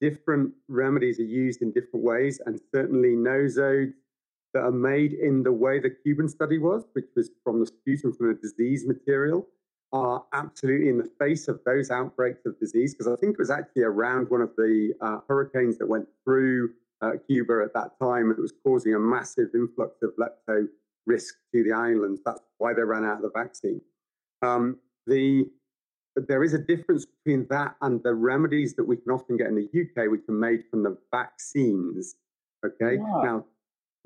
different 0.02 0.52
remedies 0.68 1.20
are 1.20 1.24
used 1.24 1.62
in 1.62 1.72
different 1.72 2.04
ways, 2.04 2.42
and 2.46 2.60
certainly 2.74 3.10
nosodes 3.10 3.94
that 4.54 4.64
are 4.64 4.72
made 4.72 5.14
in 5.14 5.44
the 5.44 5.52
way 5.52 5.80
the 5.80 5.90
Cuban 5.90 6.28
study 6.28 6.58
was, 6.58 6.84
which 6.94 7.06
was 7.16 7.30
from 7.44 7.60
the 7.60 7.66
sputum 7.68 8.14
from 8.14 8.28
the 8.28 8.34
disease 8.34 8.86
material, 8.86 9.48
are 9.92 10.26
absolutely 10.34 10.90
in 10.90 10.98
the 10.98 11.10
face 11.20 11.48
of 11.48 11.60
those 11.66 11.92
outbreaks 11.92 12.46
of 12.46 12.60
disease. 12.60 12.94
Because 12.94 13.08
I 13.08 13.16
think 13.16 13.34
it 13.34 13.40
was 13.40 13.52
actually 13.52 13.84
around 13.84 14.30
one 14.30 14.42
of 14.42 14.52
the 14.58 14.94
uh, 15.02 15.20
hurricanes 15.28 15.78
that 15.78 15.88
went 15.88 16.08
through 16.24 16.72
uh, 17.02 17.12
Cuba 17.28 17.62
at 17.64 17.74
that 17.74 17.92
time, 18.02 18.30
and 18.30 18.38
it 18.38 18.42
was 18.42 18.54
causing 18.64 18.96
a 18.96 19.00
massive 19.00 19.50
influx 19.54 20.02
of 20.02 20.12
lepto 20.20 20.68
risk 21.06 21.36
to 21.54 21.64
the 21.64 21.72
islands. 21.72 22.22
That's 22.26 22.42
why 22.58 22.74
they 22.74 22.82
ran 22.82 23.06
out 23.06 23.18
of 23.18 23.22
the 23.24 23.32
vaccine. 23.34 23.82
Um, 24.42 24.80
the 25.08 25.46
there 26.16 26.44
is 26.44 26.54
a 26.54 26.60
difference 26.60 27.06
between 27.06 27.48
that 27.50 27.76
and 27.82 28.02
the 28.04 28.14
remedies 28.14 28.76
that 28.76 28.84
we 28.84 28.98
can 28.98 29.12
often 29.12 29.36
get 29.36 29.48
in 29.48 29.56
the 29.56 29.64
UK, 29.82 30.12
which 30.12 30.22
are 30.30 30.34
made 30.34 30.64
from 30.70 30.84
the 30.84 30.96
vaccines. 31.12 32.16
Okay, 32.64 32.96
yeah. 32.96 33.22
now 33.24 33.46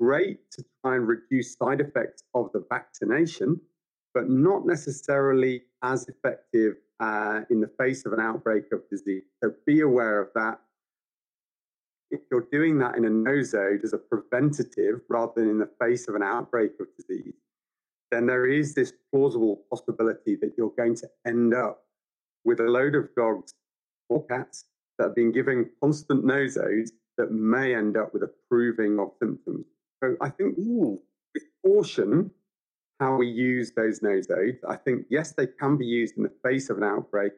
great 0.00 0.50
to 0.52 0.64
try 0.82 0.96
and 0.96 1.06
reduce 1.06 1.56
side 1.56 1.80
effects 1.80 2.22
of 2.34 2.50
the 2.52 2.64
vaccination, 2.70 3.60
but 4.14 4.28
not 4.28 4.66
necessarily 4.66 5.62
as 5.82 6.08
effective 6.08 6.76
uh, 7.00 7.42
in 7.50 7.60
the 7.60 7.70
face 7.78 8.06
of 8.06 8.12
an 8.12 8.20
outbreak 8.20 8.64
of 8.72 8.80
disease. 8.90 9.24
So 9.42 9.52
be 9.66 9.80
aware 9.80 10.20
of 10.20 10.28
that 10.34 10.60
if 12.10 12.20
you're 12.30 12.46
doing 12.50 12.78
that 12.78 12.96
in 12.96 13.04
a 13.04 13.10
nosode 13.10 13.84
as 13.84 13.92
a 13.92 13.98
preventative 13.98 15.00
rather 15.08 15.32
than 15.36 15.50
in 15.50 15.58
the 15.58 15.70
face 15.80 16.08
of 16.08 16.14
an 16.14 16.22
outbreak 16.22 16.72
of 16.80 16.86
disease, 16.96 17.34
then 18.10 18.26
there 18.26 18.46
is 18.46 18.74
this 18.74 18.92
plausible 19.12 19.64
possibility 19.70 20.36
that 20.36 20.52
you're 20.56 20.72
going 20.76 20.94
to 20.96 21.08
end 21.26 21.54
up 21.54 21.84
with 22.44 22.60
a 22.60 22.64
load 22.64 22.94
of 22.94 23.14
dogs 23.14 23.54
or 24.08 24.24
cats 24.26 24.64
that 24.98 25.08
have 25.08 25.14
been 25.14 25.32
given 25.32 25.70
constant 25.82 26.24
nosodes 26.24 26.90
that 27.18 27.30
may 27.30 27.74
end 27.74 27.96
up 27.96 28.14
with 28.14 28.22
a 28.22 28.30
proving 28.48 28.98
of 28.98 29.10
symptoms. 29.20 29.66
So 30.02 30.16
I 30.20 30.30
think 30.30 30.56
ooh, 30.58 31.00
with 31.34 31.44
caution, 31.64 32.30
how 33.00 33.16
we 33.16 33.28
use 33.28 33.72
those 33.76 34.00
nosodes, 34.00 34.58
I 34.68 34.76
think 34.76 35.06
yes, 35.10 35.32
they 35.32 35.46
can 35.46 35.76
be 35.76 35.86
used 35.86 36.16
in 36.16 36.22
the 36.22 36.32
face 36.42 36.70
of 36.70 36.78
an 36.78 36.84
outbreak, 36.84 37.32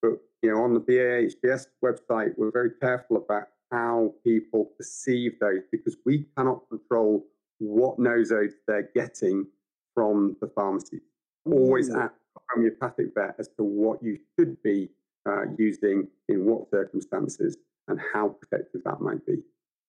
but 0.00 0.12
you 0.42 0.52
know, 0.52 0.62
on 0.62 0.74
the 0.74 0.80
BAHVS 0.80 1.66
website, 1.84 2.32
we're 2.36 2.52
very 2.52 2.70
careful 2.80 3.16
about 3.16 3.48
how 3.70 4.14
people 4.24 4.70
perceive 4.76 5.38
those 5.40 5.62
because 5.70 5.96
we 6.04 6.26
cannot 6.36 6.68
control 6.68 7.26
what 7.58 7.98
nosodes 7.98 8.52
they're 8.66 8.90
getting 8.94 9.46
from 9.94 10.36
the 10.40 10.48
pharmacy. 10.48 11.00
Always 11.44 11.90
mm. 11.90 12.02
ask 12.02 12.14
a 12.36 12.40
homeopathic 12.50 13.06
vet 13.14 13.34
as 13.38 13.48
to 13.56 13.64
what 13.64 14.02
you 14.02 14.18
should 14.38 14.62
be 14.62 14.88
uh, 15.28 15.44
using 15.58 16.08
in 16.28 16.44
what 16.44 16.70
circumstances 16.70 17.56
and 17.88 17.98
how 18.12 18.28
protective 18.28 18.82
that 18.84 19.00
might 19.00 19.24
be. 19.26 19.38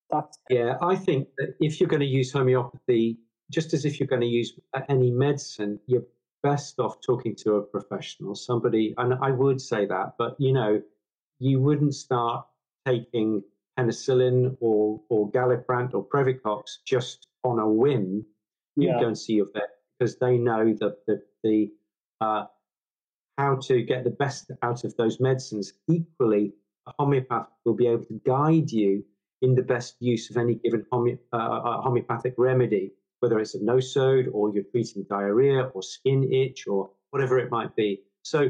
That's 0.09 0.39
yeah, 0.49 0.77
I 0.81 0.95
think 0.95 1.27
that 1.37 1.55
if 1.59 1.79
you're 1.79 1.89
going 1.89 1.99
to 1.99 2.05
use 2.05 2.31
homeopathy, 2.31 3.19
just 3.51 3.73
as 3.73 3.85
if 3.85 3.99
you're 3.99 4.07
going 4.07 4.21
to 4.21 4.27
use 4.27 4.53
any 4.87 5.11
medicine, 5.11 5.79
you're 5.85 6.05
best 6.41 6.79
off 6.79 6.97
talking 7.05 7.35
to 7.35 7.55
a 7.55 7.61
professional, 7.61 8.33
somebody, 8.33 8.93
and 8.97 9.13
I 9.21 9.31
would 9.31 9.61
say 9.61 9.85
that, 9.85 10.13
but 10.17 10.35
you 10.39 10.53
know, 10.53 10.81
you 11.39 11.59
wouldn't 11.59 11.93
start 11.93 12.45
taking 12.87 13.43
penicillin 13.79 14.57
or, 14.59 15.01
or 15.09 15.31
Galliprant 15.31 15.93
or 15.93 16.05
Previcox 16.05 16.63
just 16.85 17.27
on 17.43 17.59
a 17.59 17.67
whim, 17.67 18.25
you 18.75 18.89
yeah. 18.89 18.99
go 18.99 19.07
and 19.07 19.17
see 19.17 19.33
your 19.33 19.47
vet 19.53 19.69
because 19.97 20.17
they 20.17 20.37
know 20.37 20.73
that 20.79 20.97
the, 21.07 21.21
the 21.43 21.71
uh, 22.21 22.45
how 23.37 23.55
to 23.55 23.81
get 23.83 24.03
the 24.03 24.09
best 24.09 24.51
out 24.61 24.83
of 24.83 24.95
those 24.97 25.19
medicines. 25.19 25.73
Equally, 25.89 26.53
a 26.87 26.91
homeopath 26.99 27.47
will 27.65 27.73
be 27.73 27.87
able 27.87 28.05
to 28.05 28.21
guide 28.25 28.69
you 28.71 29.03
in 29.41 29.55
the 29.55 29.61
best 29.61 29.95
use 30.01 30.29
of 30.29 30.37
any 30.37 30.55
given 30.55 30.85
home, 30.91 31.17
uh, 31.31 31.37
uh, 31.37 31.81
homeopathic 31.81 32.33
remedy. 32.37 32.91
whether 33.21 33.39
it's 33.39 33.55
a 33.55 33.59
nosode 33.59 34.27
or 34.33 34.53
you're 34.53 34.63
treating 34.71 35.05
diarrhea 35.09 35.63
or 35.73 35.81
skin 35.81 36.31
itch 36.31 36.67
or 36.67 36.89
whatever 37.11 37.37
it 37.39 37.51
might 37.51 37.75
be. 37.75 38.01
So 38.23 38.49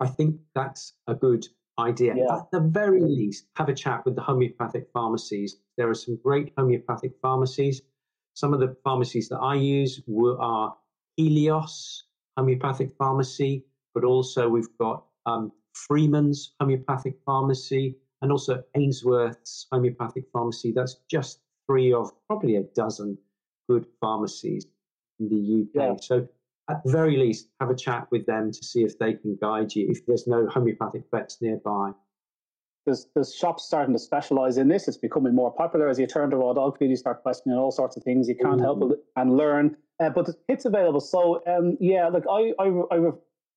I 0.00 0.06
think 0.06 0.40
that's 0.54 0.94
a 1.06 1.14
good 1.14 1.46
idea. 1.78 2.14
Yeah. 2.16 2.36
At 2.36 2.50
the 2.50 2.60
very 2.60 3.00
least, 3.00 3.46
have 3.56 3.68
a 3.68 3.74
chat 3.74 4.04
with 4.04 4.14
the 4.14 4.22
homeopathic 4.22 4.88
pharmacies. 4.92 5.56
There 5.76 5.88
are 5.88 5.94
some 5.94 6.18
great 6.22 6.52
homeopathic 6.56 7.12
pharmacies. 7.20 7.82
Some 8.34 8.52
of 8.52 8.60
the 8.60 8.76
pharmacies 8.84 9.28
that 9.28 9.38
I 9.38 9.54
use 9.54 10.00
were, 10.06 10.40
are 10.40 10.76
Helios 11.16 12.04
Homeopathic 12.36 12.96
Pharmacy, 12.98 13.64
but 13.94 14.04
also 14.04 14.48
we've 14.48 14.76
got 14.78 15.04
um, 15.26 15.52
Freeman's 15.72 16.54
Homeopathic 16.60 17.16
Pharmacy 17.24 17.96
and 18.22 18.32
also 18.32 18.62
Ainsworth's 18.76 19.66
Homeopathic 19.70 20.24
Pharmacy. 20.32 20.72
That's 20.72 20.96
just 21.08 21.40
three 21.66 21.92
of 21.92 22.10
probably 22.26 22.56
a 22.56 22.62
dozen 22.74 23.18
good 23.68 23.86
pharmacies 24.00 24.66
in 25.20 25.28
the 25.28 25.62
UK. 25.62 25.88
Yeah. 25.88 25.96
So 26.00 26.28
at 26.70 26.82
the 26.84 26.90
very 26.90 27.16
least, 27.16 27.48
have 27.60 27.70
a 27.70 27.76
chat 27.76 28.06
with 28.10 28.26
them 28.26 28.50
to 28.50 28.64
see 28.64 28.82
if 28.82 28.98
they 28.98 29.14
can 29.14 29.36
guide 29.40 29.74
you 29.74 29.86
if 29.90 30.06
there's 30.06 30.26
no 30.26 30.46
homeopathic 30.48 31.02
vets 31.10 31.38
nearby. 31.40 31.92
There's, 32.86 33.06
there's 33.14 33.34
shops 33.34 33.64
starting 33.64 33.94
to 33.94 33.98
specialize 33.98 34.58
in 34.58 34.68
this. 34.68 34.88
It's 34.88 34.98
becoming 34.98 35.34
more 35.34 35.50
popular 35.50 35.88
as 35.88 35.98
you 35.98 36.06
turn 36.06 36.30
to 36.30 36.36
raw 36.36 36.52
dog 36.52 36.78
feed. 36.78 36.90
You 36.90 36.96
start 36.96 37.22
questioning 37.22 37.58
all 37.58 37.70
sorts 37.70 37.96
of 37.96 38.02
things. 38.02 38.28
You 38.28 38.36
can't 38.36 38.60
mm. 38.60 38.64
help 38.64 38.82
it 38.82 38.98
and 39.16 39.36
learn. 39.36 39.76
Uh, 40.02 40.10
but 40.10 40.26
the 40.26 40.34
kit's 40.48 40.64
available. 40.66 41.00
So 41.00 41.42
um, 41.46 41.76
yeah, 41.80 42.08
like 42.08 42.24
I, 42.30 42.52
I, 42.58 42.68
I, 42.90 43.10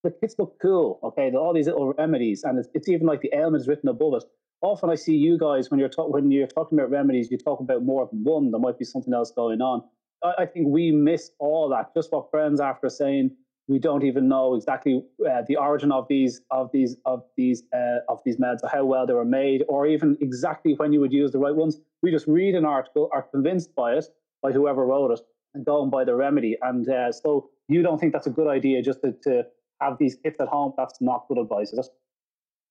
the 0.04 0.12
kits 0.22 0.36
look 0.40 0.58
cool. 0.62 1.00
Okay, 1.04 1.32
all 1.36 1.54
these 1.54 1.68
little 1.68 1.94
remedies, 1.94 2.44
and 2.44 2.60
it's, 2.60 2.70
it's 2.74 2.88
even 2.88 3.08
like 3.08 3.22
the 3.22 3.34
ailments 3.34 3.68
written 3.68 3.90
above 3.90 4.14
it. 4.16 4.24
Often 4.62 4.90
I 4.90 4.96
see 4.96 5.16
you 5.16 5.38
guys 5.38 5.70
when 5.70 5.80
you're 5.80 5.90
talk, 5.90 6.12
when 6.12 6.32
you're 6.32 6.48
talking 6.48 6.80
about 6.80 6.90
remedies, 6.90 7.30
you 7.30 7.38
talk 7.38 7.60
about 7.60 7.84
more 7.84 8.08
than 8.12 8.24
one. 8.24 8.52
There 8.52 8.60
might 8.60 8.80
be 8.80 8.86
something 8.86 9.14
else 9.14 9.32
going 9.32 9.62
on. 9.62 9.84
I, 10.24 10.46
think 10.46 10.68
we 10.68 10.92
miss 10.92 11.32
all 11.40 11.70
that. 11.70 11.94
Just 11.94 12.12
what 12.12 12.32
friends 12.32 12.60
after 12.60 12.90
saying 12.90 13.32
we 13.68 13.80
don't 13.80 14.04
even 14.04 14.30
know 14.30 14.56
exactly 14.56 15.04
uh, 15.30 15.42
the 15.48 15.58
origin 15.58 15.92
of 15.92 16.08
these 16.08 16.42
of 16.52 16.72
these 16.72 16.96
of 17.06 17.24
these 17.36 17.64
uh, 17.74 18.00
of 18.08 18.22
these 18.24 18.38
meds 18.38 18.60
or 18.64 18.70
how 18.70 18.86
well 18.86 19.06
they 19.06 19.14
were 19.14 19.26
made, 19.26 19.64
or 19.68 19.86
even 19.86 20.18
exactly 20.22 20.74
when 20.74 20.94
you 20.94 21.00
would 21.00 21.12
use 21.12 21.32
the 21.32 21.40
right 21.40 21.56
ones. 21.56 21.80
We 22.02 22.12
just 22.12 22.28
read 22.28 22.56
an 22.56 22.66
article, 22.66 23.10
are 23.14 23.24
convinced 23.24 23.76
by 23.76 23.94
it 23.94 24.06
by 24.42 24.52
whoever 24.52 24.86
wrote 24.86 25.12
it, 25.12 25.20
and 25.54 25.66
go 25.66 25.82
and 25.82 25.92
buy 25.92 26.04
the 26.06 26.16
remedy. 26.16 26.58
And 26.62 26.88
uh, 26.88 27.12
so 27.12 27.50
you 27.68 27.82
don't 27.82 28.00
think 28.00 28.14
that's 28.14 28.28
a 28.28 28.32
good 28.32 28.48
idea 28.48 28.82
just 28.82 29.02
to, 29.02 29.14
to 29.24 29.44
have 29.82 29.98
these 29.98 30.16
kits 30.16 30.40
at 30.40 30.48
home? 30.48 30.74
That's 30.78 31.02
not 31.02 31.28
good 31.28 31.38
advice, 31.38 31.74
is 31.74 31.80
it? 31.80 31.88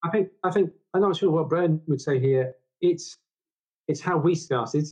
I 0.03 0.11
think 0.11 0.29
I 0.43 0.51
think 0.51 0.71
I'm 0.95 1.03
not 1.03 1.17
sure 1.17 1.31
what 1.31 1.49
Brent 1.49 1.83
would 1.89 2.01
say 2.01 2.19
here. 2.19 2.55
It's 2.81 3.19
it's 3.87 4.01
how 4.01 4.17
we 4.17 4.35
started 4.35 4.87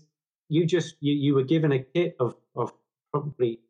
you 0.48 0.66
just 0.66 0.96
you, 1.00 1.14
you 1.14 1.34
were 1.34 1.42
given 1.42 1.72
a 1.72 1.78
kit 1.78 2.16
of 2.20 2.34
probably 3.14 3.60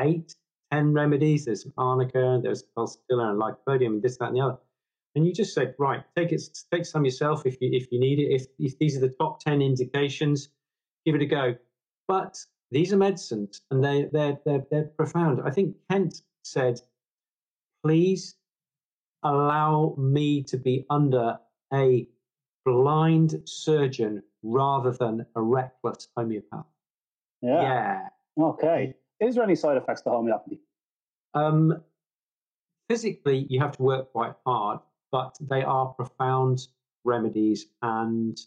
eight, 0.00 0.34
ten 0.72 0.94
remedies. 0.94 1.44
There's 1.44 1.66
arnica, 1.76 2.40
there's 2.42 2.64
pulsatilla 2.76 3.30
and 3.30 3.40
lycopodium, 3.40 3.94
and 3.94 4.02
this, 4.02 4.16
that, 4.16 4.28
and 4.28 4.36
the 4.36 4.40
other. 4.40 4.56
And 5.14 5.26
you 5.26 5.32
just 5.32 5.54
said, 5.54 5.74
right, 5.78 6.02
take 6.16 6.32
it, 6.32 6.42
take 6.72 6.86
some 6.86 7.04
yourself 7.04 7.46
if 7.46 7.60
you 7.60 7.68
if 7.72 7.92
you 7.92 8.00
need 8.00 8.18
it. 8.18 8.32
If, 8.34 8.46
if 8.58 8.78
these 8.78 8.96
are 8.96 9.00
the 9.00 9.10
top 9.10 9.40
ten 9.40 9.60
indications, 9.60 10.48
give 11.04 11.14
it 11.14 11.22
a 11.22 11.26
go. 11.26 11.54
But 12.08 12.38
these 12.70 12.92
are 12.92 12.96
medicines, 12.96 13.60
and 13.70 13.84
they 13.84 14.08
they're 14.12 14.38
they're, 14.44 14.64
they're 14.70 14.90
profound. 14.96 15.42
I 15.44 15.50
think 15.50 15.76
Kent 15.90 16.22
said, 16.42 16.80
please 17.84 18.34
allow 19.22 19.94
me 19.96 20.42
to 20.44 20.56
be 20.56 20.84
under 20.90 21.38
a 21.72 22.08
blind 22.64 23.42
surgeon 23.44 24.22
rather 24.42 24.92
than 24.92 25.26
a 25.36 25.42
reckless 25.42 26.08
homeopath. 26.16 26.66
Yeah. 27.42 27.62
yeah. 27.62 28.08
Okay. 28.38 28.94
Is 29.20 29.34
there 29.34 29.44
any 29.44 29.54
side 29.54 29.76
effects 29.76 30.02
to 30.02 30.10
homeopathy? 30.10 30.60
Um, 31.34 31.82
physically, 32.88 33.46
you 33.48 33.60
have 33.60 33.76
to 33.76 33.82
work 33.82 34.12
quite 34.12 34.34
hard, 34.46 34.80
but 35.12 35.36
they 35.40 35.62
are 35.62 35.86
profound 35.86 36.66
remedies 37.04 37.66
and 37.82 38.38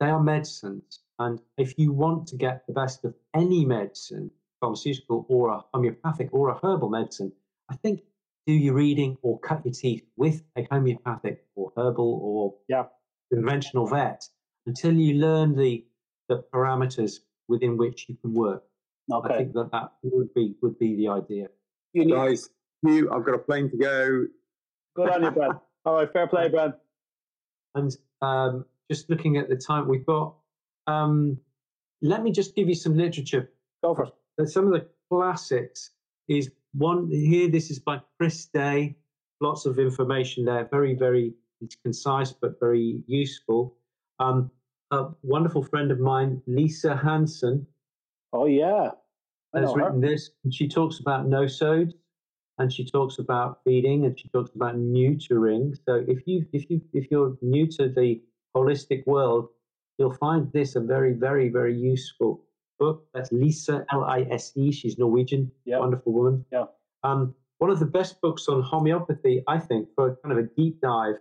they 0.00 0.06
are 0.06 0.22
medicines. 0.22 1.00
And 1.18 1.40
if 1.56 1.78
you 1.78 1.92
want 1.92 2.28
to 2.28 2.36
get 2.36 2.66
the 2.66 2.72
best 2.72 3.04
of 3.04 3.14
any 3.34 3.64
medicine, 3.64 4.30
pharmaceutical 4.60 5.26
or 5.28 5.50
a 5.50 5.64
homeopathic 5.74 6.30
or 6.32 6.50
a 6.50 6.58
herbal 6.62 6.90
medicine, 6.90 7.32
I 7.68 7.76
think 7.76 8.02
do 8.46 8.52
your 8.52 8.74
reading 8.74 9.18
or 9.22 9.38
cut 9.40 9.64
your 9.64 9.74
teeth 9.74 10.04
with 10.16 10.42
a 10.56 10.66
homeopathic 10.70 11.44
or 11.54 11.72
herbal 11.76 12.20
or 12.22 12.54
yeah. 12.68 12.84
conventional 13.32 13.86
vet 13.86 14.24
until 14.66 14.94
you 14.94 15.14
learn 15.14 15.54
the 15.54 15.84
the 16.28 16.44
parameters 16.52 17.20
within 17.48 17.76
which 17.76 18.08
you 18.08 18.16
can 18.16 18.34
work. 18.34 18.62
Okay. 19.10 19.34
I 19.34 19.38
think 19.38 19.52
that 19.54 19.70
that 19.72 19.92
would 20.02 20.32
be 20.34 20.54
would 20.62 20.78
be 20.78 20.96
the 20.96 21.08
idea. 21.08 21.48
You 21.92 22.10
Guys, 22.10 22.50
you, 22.82 23.10
I've 23.10 23.24
got 23.24 23.34
a 23.34 23.38
plane 23.38 23.70
to 23.70 23.76
go. 23.76 24.26
Good 24.94 25.10
on 25.10 25.22
you, 25.22 25.30
Brad. 25.30 25.52
All 25.84 25.94
right, 25.94 26.12
fair 26.12 26.26
play, 26.26 26.48
Brad. 26.48 26.74
And 27.74 27.96
um, 28.20 28.64
just 28.90 29.08
looking 29.08 29.36
at 29.38 29.48
the 29.48 29.56
time 29.56 29.88
we've 29.88 30.04
got, 30.04 30.34
um, 30.86 31.38
let 32.02 32.22
me 32.22 32.30
just 32.30 32.54
give 32.54 32.68
you 32.68 32.74
some 32.74 32.96
literature. 32.96 33.50
Go 33.82 33.94
for 33.94 34.10
it. 34.38 34.48
Some 34.48 34.66
of 34.66 34.72
the 34.72 34.86
classics 35.10 35.90
is 36.28 36.50
one 36.72 37.10
here. 37.10 37.48
This 37.48 37.70
is 37.70 37.78
by 37.78 38.00
Chris 38.18 38.46
Day. 38.46 38.96
Lots 39.40 39.66
of 39.66 39.78
information 39.78 40.44
there. 40.44 40.68
Very, 40.70 40.94
very 40.94 41.32
it's 41.60 41.76
concise 41.76 42.32
but 42.32 42.60
very 42.60 43.02
useful. 43.06 43.76
Um, 44.20 44.50
a 44.90 45.08
wonderful 45.22 45.62
friend 45.62 45.90
of 45.90 46.00
mine, 46.00 46.42
Lise 46.46 46.82
Hansen. 47.02 47.66
Oh 48.32 48.46
yeah, 48.46 48.90
has 49.54 49.74
written 49.74 50.02
her. 50.02 50.08
this. 50.08 50.30
And 50.44 50.52
she 50.52 50.68
talks 50.68 51.00
about 51.00 51.26
no 51.26 51.42
nosodes, 51.42 51.94
and 52.58 52.72
she 52.72 52.84
talks 52.84 53.18
about 53.18 53.60
feeding, 53.64 54.04
and 54.04 54.18
she 54.18 54.28
talks 54.28 54.50
about 54.54 54.76
neutering. 54.76 55.76
So 55.86 56.04
if 56.06 56.26
you 56.26 56.46
if 56.52 56.68
you 56.70 56.80
if 56.92 57.10
you're 57.10 57.36
new 57.42 57.66
to 57.72 57.88
the 57.88 58.20
holistic 58.56 59.06
world, 59.06 59.48
you'll 59.98 60.14
find 60.14 60.52
this 60.52 60.76
a 60.76 60.80
very 60.80 61.12
very 61.14 61.48
very 61.48 61.76
useful 61.76 62.44
book. 62.78 63.06
That's 63.14 63.32
Lise 63.32 63.68
L 63.68 64.04
I 64.04 64.26
S 64.30 64.52
E. 64.56 64.70
She's 64.72 64.98
Norwegian. 64.98 65.50
Yeah. 65.64 65.78
Wonderful 65.78 66.12
woman. 66.12 66.44
Yeah. 66.52 66.64
Um, 67.02 67.34
one 67.58 67.70
of 67.70 67.80
the 67.80 67.86
best 67.86 68.20
books 68.20 68.48
on 68.48 68.62
homeopathy, 68.62 69.42
I 69.48 69.58
think, 69.58 69.88
for 69.96 70.16
kind 70.22 70.38
of 70.38 70.44
a 70.44 70.48
deep 70.56 70.80
dive, 70.80 71.16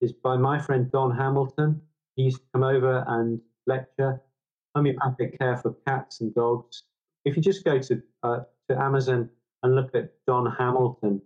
is 0.00 0.12
by 0.12 0.36
my 0.36 0.58
friend 0.58 0.90
Don 0.90 1.14
Hamilton. 1.14 1.82
He 2.16 2.22
used 2.24 2.38
to 2.38 2.44
come 2.52 2.62
over 2.62 3.04
and 3.06 3.40
lecture 3.66 4.22
homeopathic 4.78 5.38
care 5.38 5.56
for 5.56 5.74
cats 5.86 6.20
and 6.20 6.32
dogs. 6.34 6.84
If 7.24 7.36
you 7.36 7.42
just 7.42 7.64
go 7.64 7.78
to 7.78 8.02
uh, 8.22 8.40
to 8.68 8.80
Amazon 8.88 9.28
and 9.62 9.74
look 9.74 9.94
at 9.94 10.12
Don 10.26 10.46
Hamilton, 10.58 11.20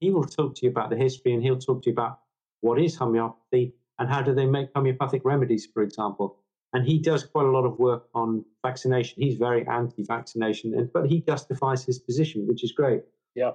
he 0.00 0.10
will 0.10 0.24
talk 0.24 0.54
to 0.56 0.60
you 0.64 0.70
about 0.70 0.90
the 0.90 0.96
history 0.96 1.34
and 1.34 1.42
he'll 1.42 1.58
talk 1.58 1.82
to 1.82 1.90
you 1.90 1.92
about 1.92 2.20
what 2.60 2.80
is 2.80 2.94
homeopathy 2.96 3.74
and 3.98 4.08
how 4.08 4.22
do 4.22 4.32
they 4.34 4.46
make 4.46 4.68
homeopathic 4.74 5.22
remedies, 5.24 5.66
for 5.66 5.82
example. 5.82 6.38
And 6.72 6.86
he 6.86 6.98
does 6.98 7.24
quite 7.24 7.46
a 7.46 7.50
lot 7.50 7.64
of 7.64 7.78
work 7.78 8.04
on 8.14 8.44
vaccination. 8.64 9.22
He's 9.22 9.38
very 9.38 9.66
anti-vaccination, 9.66 10.74
and, 10.74 10.92
but 10.92 11.06
he 11.06 11.20
justifies 11.20 11.82
his 11.84 11.98
position, 11.98 12.46
which 12.46 12.62
is 12.62 12.72
great. 12.72 13.02
Yeah. 13.34 13.52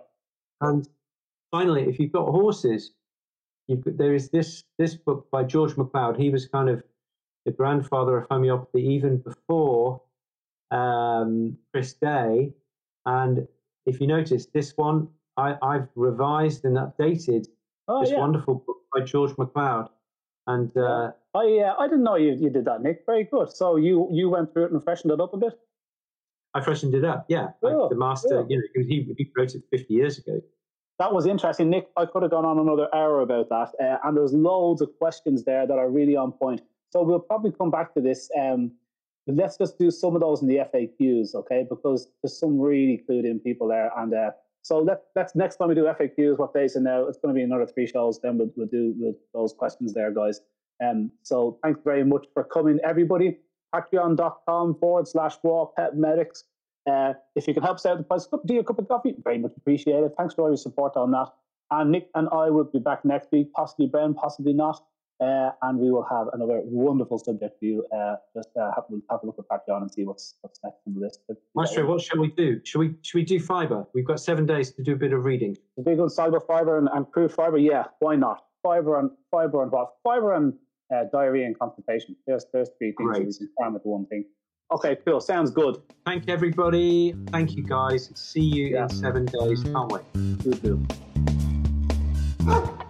And 0.62 0.88
finally, 1.52 1.84
if 1.84 2.00
you've 2.00 2.12
got 2.12 2.26
horses, 2.26 2.92
there 3.70 4.16
is 4.16 4.30
this 4.32 4.64
this 4.80 4.96
book 4.96 5.30
by 5.32 5.44
George 5.44 5.78
MacLeod. 5.78 6.18
He 6.18 6.30
was 6.30 6.48
kind 6.48 6.70
of 6.70 6.84
the 7.46 7.52
grandfather 7.52 8.18
of 8.18 8.28
homeopathy 8.30 8.82
even 8.82 9.18
before 9.18 10.02
um, 10.72 11.58
Chris 11.72 11.94
Day. 11.94 12.54
And 13.06 13.48
if 13.86 14.00
you 14.00 14.08
notice, 14.08 14.48
this 14.48 14.74
one 14.76 15.08
I, 15.38 15.56
have 15.62 15.90
revised 15.96 16.66
and 16.66 16.78
updated 16.78 17.48
oh, 17.88 18.02
this 18.02 18.12
yeah. 18.12 18.20
wonderful 18.20 18.64
book 18.66 18.78
by 18.94 19.04
George 19.04 19.38
MacLeod. 19.38 19.90
And 20.48 20.76
uh, 20.78 21.12
oh 21.34 21.48
yeah, 21.48 21.74
I 21.80 21.88
didn't 21.88 22.04
know 22.04 22.16
you, 22.16 22.34
you 22.34 22.50
did 22.50 22.66
that, 22.66 22.82
Nick. 22.82 23.04
Very 23.06 23.24
good. 23.24 23.50
So 23.50 23.78
you 23.78 24.10
you 24.12 24.30
went 24.30 24.52
through 24.52 24.66
it 24.66 24.72
and 24.74 24.84
freshened 24.84 25.14
it 25.14 25.22
up 25.22 25.34
a 25.34 25.38
bit. 25.38 25.54
I 26.54 26.62
freshened 26.62 26.94
it 26.94 27.06
up. 27.06 27.26
Yeah, 27.30 27.48
like 27.62 27.90
the 27.90 27.96
master. 27.96 28.46
You 28.50 28.58
know, 28.58 28.64
he 28.76 29.14
he 29.18 29.32
wrote 29.38 29.56
it 29.56 29.64
fifty 29.72 29.94
years 29.94 30.18
ago 30.18 30.42
that 31.00 31.14
was 31.14 31.26
interesting, 31.26 31.70
Nick. 31.70 31.90
I 31.98 32.06
could 32.06 32.22
have 32.22 32.32
gone 32.32 32.46
on 32.46 32.60
another 32.60 32.88
hour 32.94 33.22
about 33.22 33.50
that, 33.50 33.72
uh, 33.84 33.98
and 34.04 34.16
there's 34.16 34.34
loads 34.34 34.82
of 34.82 34.90
questions 35.00 35.44
there 35.44 35.66
that 35.66 35.78
are 35.78 35.90
really 35.90 36.16
on 36.16 36.32
point. 36.32 36.62
So 36.94 37.02
we'll 37.02 37.20
probably 37.20 37.52
come 37.52 37.72
back 37.72 37.96
to 37.96 38.02
this. 38.02 38.30
Um, 38.40 38.72
let's 39.26 39.58
just 39.58 39.80
do 39.80 39.90
some 39.90 40.14
of 40.14 40.22
those 40.22 40.44
in 40.44 40.48
the 40.48 40.58
FAQs, 40.58 41.34
okay? 41.34 41.66
Because 41.68 42.08
there's 42.22 42.40
some 42.40 42.60
really 42.60 43.04
clued 43.10 43.26
in 43.26 43.40
people 43.40 43.68
there, 43.68 43.90
and 43.98 44.14
uh, 44.14 44.30
so 44.62 44.78
let, 44.78 45.02
let's 45.16 45.36
next 45.36 45.56
time 45.56 45.70
we 45.70 45.76
do 45.76 45.86
FAQs, 45.86 46.38
what 46.38 46.54
days 46.54 46.76
and 46.76 46.86
now 46.86 47.08
it's 47.08 47.18
going 47.18 47.34
to 47.34 47.38
be 47.38 47.42
another 47.42 47.66
three 47.66 47.88
shows. 47.88 48.20
Then 48.22 48.38
we'll, 48.38 48.52
we'll 48.56 48.68
do 48.68 48.94
we'll, 48.96 49.16
those 49.34 49.54
questions 49.54 49.96
there, 49.96 50.12
guys. 50.12 50.42
Um, 50.86 51.12
so 51.24 51.58
thanks 51.64 51.80
very 51.84 52.04
much 52.04 52.28
for 52.32 52.44
coming, 52.44 52.78
everybody. 52.84 53.40
Patreon.com 53.74 54.76
forward 54.80 55.08
slash 55.08 55.34
Raw 55.44 55.66
Pet 55.76 55.98
Medics. 55.98 56.44
Uh, 56.86 57.14
if 57.36 57.48
you 57.48 57.56
can 57.56 57.64
help 57.64 57.78
us 57.78 57.88
out 57.88 57.98
the 57.98 58.04
price, 58.04 58.28
do 58.46 58.60
a 58.60 58.64
cup 58.64 58.78
of 58.78 58.88
coffee, 58.88 59.16
very 59.24 59.40
much 59.40 59.54
appreciated. 59.58 60.12
Thanks 60.16 60.36
for 60.36 60.44
all 60.44 60.50
your 60.50 60.58
support 60.58 60.96
on 60.96 61.10
that. 61.12 61.30
And 61.72 61.92
Nick 61.92 62.10
and 62.14 62.30
I 62.30 62.52
will 62.52 62.66
be 62.66 62.78
back 62.78 63.04
next 63.04 63.32
week, 63.32 63.52
possibly 63.54 63.88
Ben, 63.88 64.14
possibly 64.14 64.54
not. 64.54 64.84
Uh, 65.22 65.52
and 65.62 65.80
we 65.80 65.92
will 65.92 66.06
have 66.10 66.28
another 66.34 66.62
wonderful 66.66 67.18
subject 67.18 67.58
for 67.60 67.66
you. 67.66 67.86
Uh, 67.96 68.16
just 68.36 68.50
uh, 68.60 68.72
have, 68.76 68.86
have 69.10 69.20
a 69.24 69.26
look 69.26 69.38
at 69.40 69.48
Patreon 69.48 69.84
and 69.84 69.92
see 69.92 70.04
what's 70.04 70.36
what's 70.42 70.60
next 70.64 70.80
on 70.88 70.96
the 70.96 71.00
list. 71.00 71.22
Maestro, 71.56 71.86
what 71.86 72.02
shall 72.02 72.20
we 72.20 72.30
do? 72.30 72.60
Should 72.64 72.80
we 72.80 72.96
should 73.02 73.20
we 73.20 73.24
do 73.24 73.40
fiber? 73.40 73.86
We've 73.94 74.06
got 74.06 74.20
seven 74.20 74.46
days 74.46 74.72
to 74.74 74.84
do 74.84 74.94
a 74.94 74.96
bit 74.98 75.14
of 75.14 75.24
reading. 75.24 75.56
The 75.78 75.84
big 75.84 76.00
one, 76.00 76.10
cyber 76.10 76.46
fiber 76.46 76.78
and, 76.78 76.90
and 76.94 77.10
proof 77.10 77.34
fiber. 77.34 77.58
Yeah, 77.58 77.86
why 78.00 78.16
not? 78.16 78.44
Fiber 78.64 79.00
and 79.00 79.12
fiber 79.32 79.64
and 79.64 79.72
what? 79.72 79.94
Fiber 80.04 80.34
and 80.34 80.54
uh, 80.94 81.04
diarrhea 81.12 81.46
and 81.46 81.58
constipation. 81.58 82.16
There's 82.28 82.46
there's 82.52 82.70
three 82.78 82.94
things 82.98 83.10
Great. 83.10 83.28
we 83.40 83.48
can 83.62 83.74
with 83.74 83.84
one 83.84 84.06
thing. 84.08 84.26
Okay, 84.72 84.98
cool. 85.06 85.22
Sounds 85.22 85.52
good. 85.52 85.82
Thank 86.06 86.28
you, 86.28 86.34
everybody. 86.34 87.16
Thank 87.28 87.56
you, 87.56 87.64
guys. 87.64 88.12
See 88.16 88.42
you 88.42 88.68
yeah. 88.70 88.84
in 88.84 88.90
seven 88.90 89.26
days. 89.26 89.64
Can't 89.64 89.92
wait. 89.92 91.13